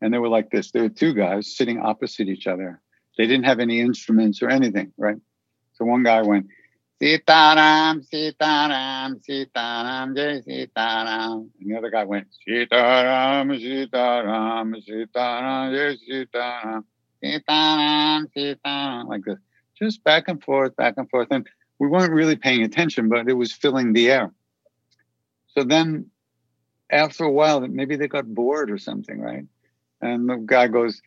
[0.00, 0.72] And they were like this.
[0.72, 2.80] There were two guys sitting opposite each other.
[3.16, 5.18] They didn't have any instruments or anything, right?
[5.74, 6.48] So one guy went,
[7.00, 11.48] Sitaram, Sitaram, Sitaram, Jai Sitaram.
[11.60, 16.84] And the other guy went, Sitaram, Sitaram, Sitaram, Jai Sitaram,
[17.22, 19.38] Sitaram, Sitaram, like this.
[19.78, 21.28] Just back and forth, back and forth.
[21.30, 21.46] And
[21.78, 24.32] we weren't really paying attention, but it was filling the air.
[25.56, 26.10] So then
[26.90, 29.44] after a while, maybe they got bored or something, right?
[30.00, 31.00] And the guy goes,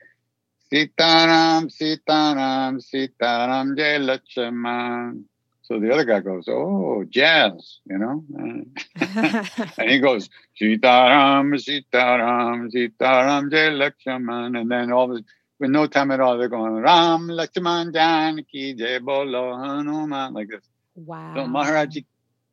[0.71, 5.23] Sitaram, Sitaram, Sitaram, Jai Lakshman.
[5.61, 10.29] So the other guy goes, "Oh, jazz," you know, and he goes,
[10.59, 15.23] "Sitaram, Sitaram, Sitaram, Jai Lakshman," and then all the
[15.59, 20.63] with no time at all, they're going Ram Lakshman Janaki Jai Bolo Hanuman like this.
[20.95, 21.33] Wow.
[21.35, 22.05] So Maharaji,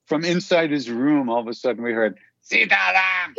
[0.06, 3.34] from inside his room, all of a sudden we heard Sitaram,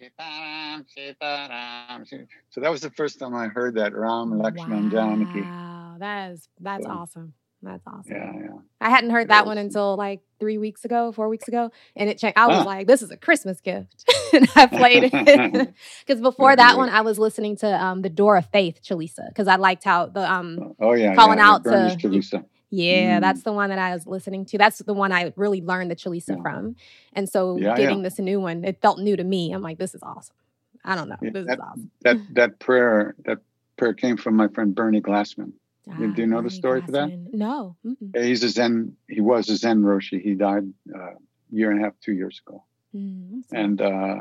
[0.00, 2.26] Sitaram, Sitaram.
[2.50, 4.90] So that was the first time I heard that Ram Lakshman wow.
[4.90, 5.40] Janaki.
[5.42, 7.34] Wow, that is that's So- awesome.
[7.60, 8.12] That's awesome.
[8.14, 8.58] Yeah, yeah.
[8.80, 12.16] I hadn't heard that one until like three weeks ago, four weeks ago, and it
[12.16, 12.38] changed.
[12.38, 12.62] I was Ah.
[12.62, 15.74] like, "This is a Christmas gift," and I played it
[16.06, 19.48] because before that one, I was listening to um, the Door of Faith, Chalisa, because
[19.48, 22.44] I liked how the um, Oh yeah, Calling yeah, out to- Chalisa.
[22.70, 23.20] Yeah, Mm.
[23.20, 24.58] that's the one that I was listening to.
[24.58, 26.42] That's the one I really learned the Chalisa Yeah.
[26.42, 26.76] from,
[27.14, 28.02] and so Yeah, getting yeah.
[28.04, 29.52] this new one, it felt new to me.
[29.52, 30.36] I'm like, "This is awesome."
[30.84, 31.90] I don't know, this that- is awesome.
[32.02, 33.38] That that prayer that
[33.76, 35.52] prayer came from my friend Bernie Glassman.
[35.86, 35.92] do
[36.22, 37.10] you know the Bernie story for that?
[37.32, 37.76] No.
[37.86, 38.14] Mm-mm.
[38.22, 38.96] He's a Zen.
[39.08, 40.20] He was a Zen Roshi.
[40.20, 41.16] He died uh, a
[41.50, 42.64] year and a half, two years ago.
[42.94, 44.16] Mm, and uh,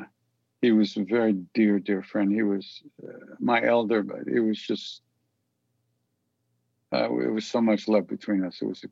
[0.61, 2.31] he was a very dear, dear friend.
[2.31, 5.01] He was uh, my elder, but it was just
[6.93, 8.59] uh, it was so much love between us.
[8.61, 8.85] It was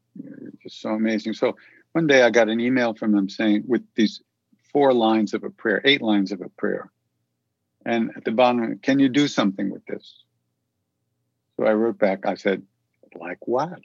[0.62, 1.34] just so amazing.
[1.34, 1.56] So
[1.94, 4.22] one day I got an email from him saying with these
[4.74, 6.92] four lines of a prayer, eight lines of a prayer,
[7.86, 10.24] and at the bottom, can you do something with this?
[11.58, 12.26] So I wrote back.
[12.26, 12.64] I said,
[13.16, 13.80] like what?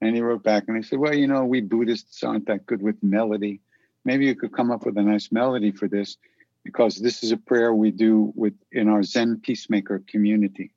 [0.00, 2.82] And he wrote back and he said, well, you know, we Buddhists aren't that good
[2.82, 3.60] with melody
[4.08, 6.16] maybe you could come up with a nice melody for this
[6.64, 10.72] because this is a prayer we do with in our zen peacemaker community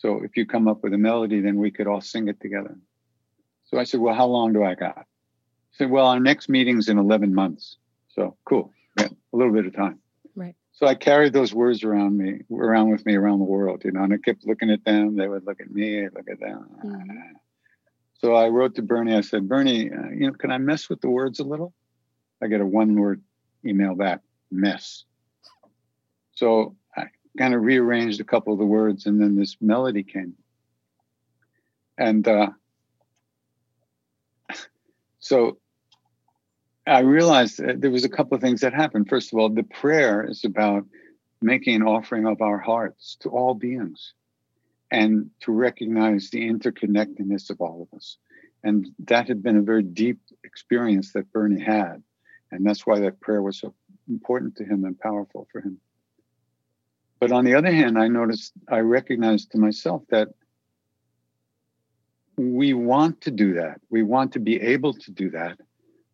[0.00, 2.76] so if you come up with a melody then we could all sing it together.
[3.64, 5.04] So i said well how long do i got?
[5.70, 7.76] He said well our next meeting's in 11 months.
[8.08, 8.72] So cool.
[8.98, 9.98] Yeah, a little bit of time.
[10.34, 10.54] Right.
[10.72, 14.02] so i carried those words around me around with me around the world you know
[14.04, 15.16] and i kept looking at them.
[15.16, 16.60] They would look at me I'd look at them.
[16.84, 17.32] Mhm.
[18.20, 19.14] so i wrote to bernie.
[19.14, 21.72] I said bernie uh, you know can i mess with the words a little?
[22.42, 23.20] I get a one word
[23.66, 24.20] email back
[24.50, 25.04] mess.
[26.32, 26.74] So
[27.40, 30.34] kind of rearranged a couple of the words and then this melody came.
[31.96, 32.50] And uh,
[35.20, 35.56] so
[36.86, 39.08] I realized there was a couple of things that happened.
[39.08, 40.84] First of all, the prayer is about
[41.40, 44.12] making an offering of our hearts to all beings
[44.90, 48.18] and to recognize the interconnectedness of all of us.
[48.62, 52.02] And that had been a very deep experience that Bernie had.
[52.52, 53.72] And that's why that prayer was so
[54.10, 55.80] important to him and powerful for him.
[57.20, 60.28] But on the other hand, I noticed, I recognized to myself that
[62.38, 63.80] we want to do that.
[63.90, 65.58] We want to be able to do that,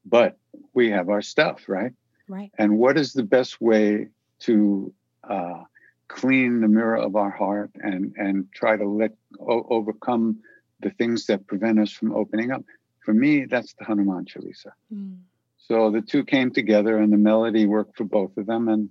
[0.05, 0.37] but
[0.75, 1.93] we have our stuff, right?
[2.29, 2.51] right.
[2.59, 4.09] And what is the best way
[4.41, 4.93] to
[5.29, 5.63] uh,
[6.09, 10.41] clean the mirror of our heart and and try to let o- overcome
[10.81, 12.65] the things that prevent us from opening up?
[13.05, 14.73] For me, that's the Hanuman Chalisa.
[14.93, 15.19] Mm.
[15.59, 18.69] So the two came together, and the melody worked for both of them.
[18.69, 18.91] And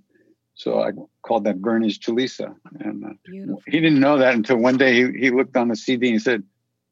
[0.56, 0.92] so I
[1.22, 2.56] called that Bernie's Chalisa.
[2.80, 6.12] And uh, he didn't know that until one day he, he looked on the CD
[6.12, 6.44] and said,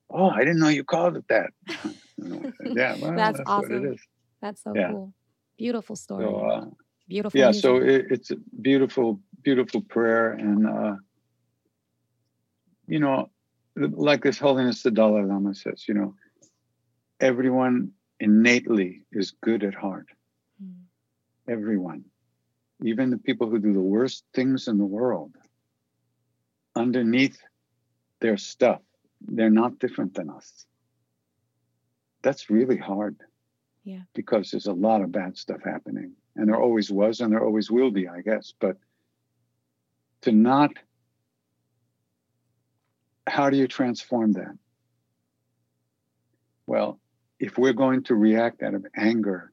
[0.10, 1.52] "Oh, I didn't know you called it that."
[2.58, 3.98] Said, yeah, well, That's that's, awesome.
[4.42, 4.92] That's so Yeah.
[4.92, 5.14] cool.
[5.58, 6.24] Beautiful story.
[6.26, 6.66] So, uh,
[7.08, 7.40] Beautiful.
[7.40, 7.62] yeah, music.
[7.62, 10.96] so it, it's a beautiful, beautiful prayer, and uh,
[12.88, 13.30] you know,
[13.76, 16.16] like this Holiness the Dalai Lama says, you know,
[17.20, 20.08] everyone innately is good at heart.
[20.64, 20.84] Mm.
[21.48, 22.06] Everyone,
[22.82, 25.36] even the people who do the worst things in the world,
[26.76, 27.38] underneath
[28.20, 28.82] their stuff,
[29.22, 30.66] they're not different than us.
[32.22, 33.18] That's really hard.
[33.84, 34.02] Yeah.
[34.14, 36.14] Because there's a lot of bad stuff happening.
[36.36, 38.54] And there always was and there always will be, I guess.
[38.60, 38.78] But
[40.22, 40.72] to not,
[43.28, 44.58] how do you transform that?
[46.66, 47.00] Well,
[47.40, 49.52] if we're going to react out of anger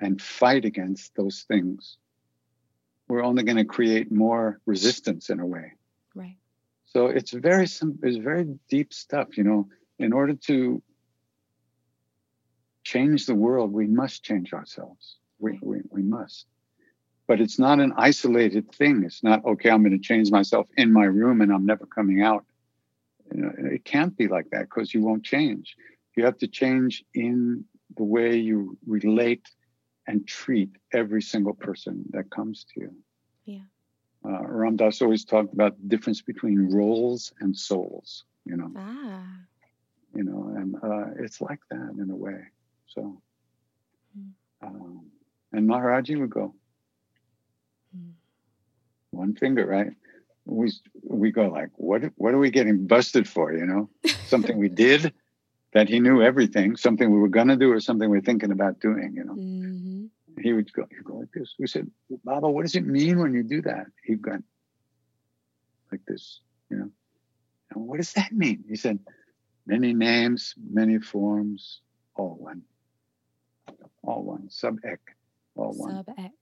[0.00, 1.98] and fight against those things,
[3.08, 5.72] we're only going to create more resistance in a way.
[6.14, 6.36] Right.
[6.84, 9.68] So it's very sim- it's very deep stuff, you know.
[9.98, 10.82] In order to
[12.84, 15.16] change the world, we must change ourselves.
[15.38, 16.46] We, we, we must.
[17.26, 19.02] But it's not an isolated thing.
[19.04, 22.22] It's not, okay, I'm going to change myself in my room and I'm never coming
[22.22, 22.44] out.
[23.34, 25.76] You know, it can't be like that because you won't change.
[26.16, 27.64] You have to change in
[27.96, 29.42] the way you relate
[30.06, 32.94] and treat every single person that comes to you.
[33.44, 33.66] Yeah.
[34.24, 38.70] Uh, Ram Dass always talked about the difference between roles and souls, you know.
[38.76, 39.46] Ah.
[40.14, 42.40] You know, and uh, it's like that in a way.
[42.86, 43.20] So,
[44.16, 44.34] Mm.
[44.62, 45.10] um,
[45.52, 46.54] and Maharaji would go,
[47.94, 48.14] Mm.
[49.10, 49.92] one finger, right?
[50.44, 50.70] We
[51.02, 53.52] we go like, what what are we getting busted for?
[53.52, 53.90] You know,
[54.24, 55.12] something we did
[55.76, 58.80] that he knew everything, something we were gonna do, or something we are thinking about
[58.80, 59.12] doing.
[59.14, 60.10] You know, Mhm.
[60.40, 61.54] he would go, he'd go like this.
[61.58, 61.90] We said,
[62.24, 63.86] Baba, what does it mean when you do that?
[64.04, 64.38] He'd go
[65.92, 66.90] like this, you know.
[67.70, 68.64] And what does that mean?
[68.66, 68.98] He said,
[69.66, 71.82] many names, many forms,
[72.14, 72.62] all one.
[74.02, 74.48] All one.
[74.48, 75.02] Sub ek,
[75.56, 75.92] all one.
[75.96, 76.32] Sub ek.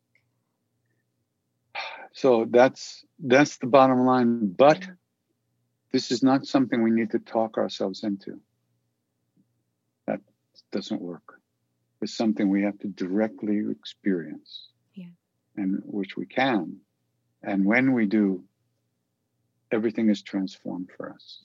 [2.13, 4.53] So that's that's the bottom line.
[4.53, 4.89] But
[5.91, 8.41] this is not something we need to talk ourselves into.
[10.75, 11.41] Doesn't work.
[12.03, 14.71] It's something we have to directly experience.
[14.95, 15.15] Yeah.
[15.57, 16.79] And which we can.
[17.45, 18.43] And when we do,
[19.71, 21.45] everything is transformed for us.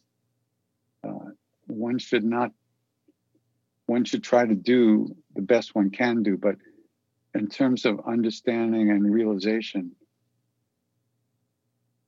[1.07, 1.29] Uh,
[1.67, 2.51] one should not
[3.85, 6.55] one should try to do the best one can do, but
[7.35, 9.91] in terms of understanding and realization,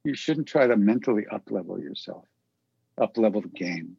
[0.04, 2.26] you shouldn't try to mentally up level yourself,
[3.00, 3.98] up level the game.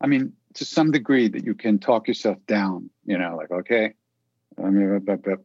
[0.00, 3.94] I mean, to some degree that you can talk yourself down, you know, like, okay,
[4.62, 5.40] I mean, up, up.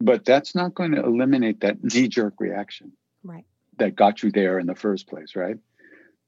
[0.00, 3.44] but that's not going to eliminate that knee jerk reaction Right.
[3.78, 5.56] that got you there in the first place, right?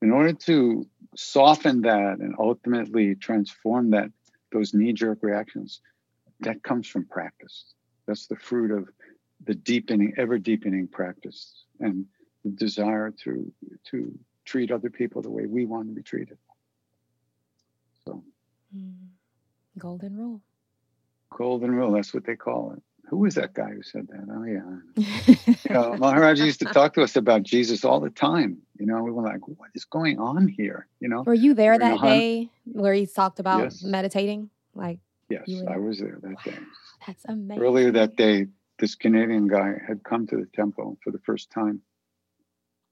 [0.00, 0.86] In order to
[1.16, 4.10] soften that and ultimately transform that,
[4.52, 5.80] those knee jerk reactions,
[6.40, 7.74] that comes from practice.
[8.06, 8.88] That's the fruit of
[9.44, 12.06] the deepening, ever deepening practice and
[12.44, 13.52] the desire to
[13.90, 16.38] to treat other people the way we want to be treated.
[18.08, 18.24] So
[18.74, 19.08] Mm.
[19.78, 20.40] Golden rule.
[21.36, 22.82] golden rule, that's what they call it.
[23.08, 24.26] Who was that guy who said that?
[24.30, 24.78] Oh yeah.
[25.68, 28.58] You know, Maharaj used to talk to us about Jesus all the time.
[28.78, 30.86] You know, we were like, what is going on here?
[31.00, 31.22] You know?
[31.26, 33.82] Were you there We're that day where he talked about Yes.
[33.82, 34.48] meditating?
[34.74, 36.58] Like, Yes, I was there that day.
[37.06, 37.62] that's amazing.
[37.62, 38.46] Earlier that day,
[38.78, 41.82] this Canadian guy had come to the temple for the first time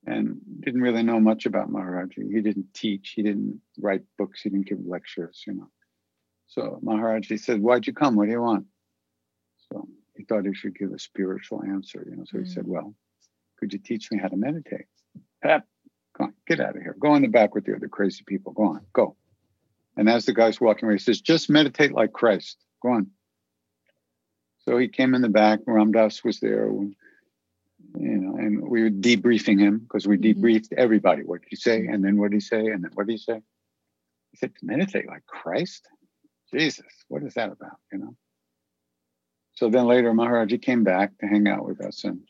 [0.07, 2.33] and didn't really know much about Maharaji.
[2.33, 5.69] He didn't teach, he didn't write books, he didn't give lectures, you know.
[6.47, 8.15] So Maharaji said, Why'd you come?
[8.15, 8.67] What do you want?
[9.71, 12.25] So he thought he should give a spiritual answer, you know.
[12.25, 12.69] So he said, Mm.
[12.69, 12.95] Well,
[13.59, 14.87] could you teach me how to meditate?
[15.43, 15.67] Pep,
[16.17, 16.97] go on, get out of here.
[16.99, 18.53] Go in the back with the other crazy people.
[18.53, 19.17] Go on, go.
[19.97, 22.59] And as the guy's walking away, he says, Just meditate like Christ.
[22.81, 23.11] Go on.
[24.67, 25.61] So he came in the back.
[25.67, 26.71] Ram Dass was there,
[27.95, 30.35] you know, and we were debriefing him because we Mhm.
[30.37, 31.23] debriefed everybody.
[31.23, 31.87] What did he say?
[31.87, 32.67] And then what did he say?
[32.69, 33.43] And then what did he say?
[34.33, 35.89] He said, meditate like Christ?
[36.53, 37.79] Jesus, what is that about?
[37.93, 38.17] You know?
[39.55, 42.05] So then later, Maharaji came back to hang out with us.
[42.05, 42.29] And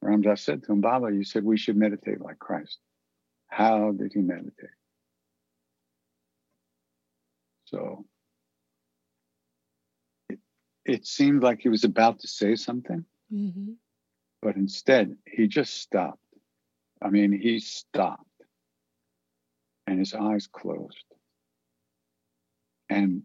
[0.00, 2.78] Ram Dass said to him, Baba, you said we should meditate like Christ.
[3.48, 4.70] How did he meditate?
[7.66, 8.06] So
[10.28, 10.38] it,
[10.84, 13.72] it seemed like he was about to say something, hmm
[14.42, 16.18] but instead he just stopped.
[17.00, 18.26] I mean, he stopped
[19.86, 21.04] and his eyes closed.
[22.90, 23.22] And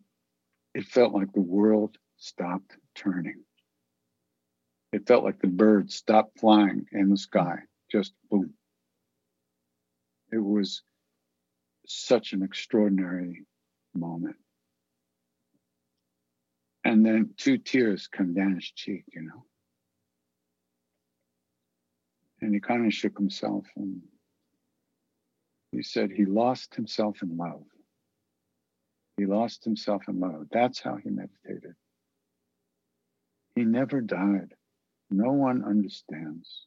[0.73, 3.43] it felt like the world stopped turning.
[4.93, 7.57] It felt like the birds stopped flying in the sky,
[7.91, 8.53] just boom.
[10.31, 10.81] It was
[11.87, 13.45] such an extraordinary
[13.93, 14.37] moment.
[16.83, 19.46] And then two tears come down his cheek, you know.
[22.41, 24.01] And he kind of shook himself and
[25.71, 27.63] he said he lost himself in love.
[29.17, 30.47] He lost himself in love.
[30.51, 31.73] That's how he meditated.
[33.55, 34.53] He never died.
[35.09, 36.65] No one understands.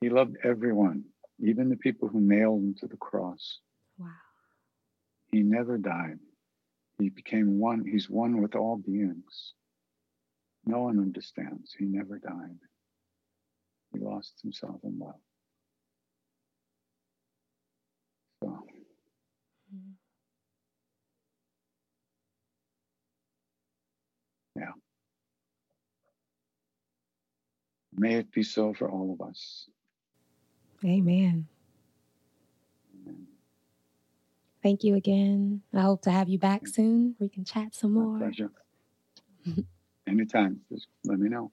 [0.00, 1.04] He loved everyone,
[1.40, 3.60] even the people who nailed him to the cross.
[3.98, 4.08] Wow.
[5.30, 6.18] He never died.
[6.98, 7.84] He became one.
[7.84, 9.54] He's one with all beings.
[10.66, 11.74] No one understands.
[11.76, 12.58] He never died.
[13.92, 15.20] He lost himself in love.
[18.42, 18.66] So,
[19.74, 19.94] Mm.
[27.94, 29.68] may it be so for all of us.
[30.84, 31.46] Amen.
[34.62, 35.62] Thank you again.
[35.74, 37.16] I hope to have you back soon.
[37.18, 38.18] We can chat some more.
[38.18, 38.52] My pleasure.
[40.06, 41.52] Anytime, just let me know.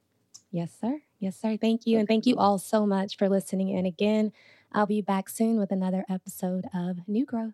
[0.51, 1.01] Yes, sir.
[1.19, 1.57] Yes, sir.
[1.57, 1.97] Thank you.
[1.99, 3.75] And thank you all so much for listening.
[3.75, 4.31] And again,
[4.71, 7.53] I'll be back soon with another episode of New Growth.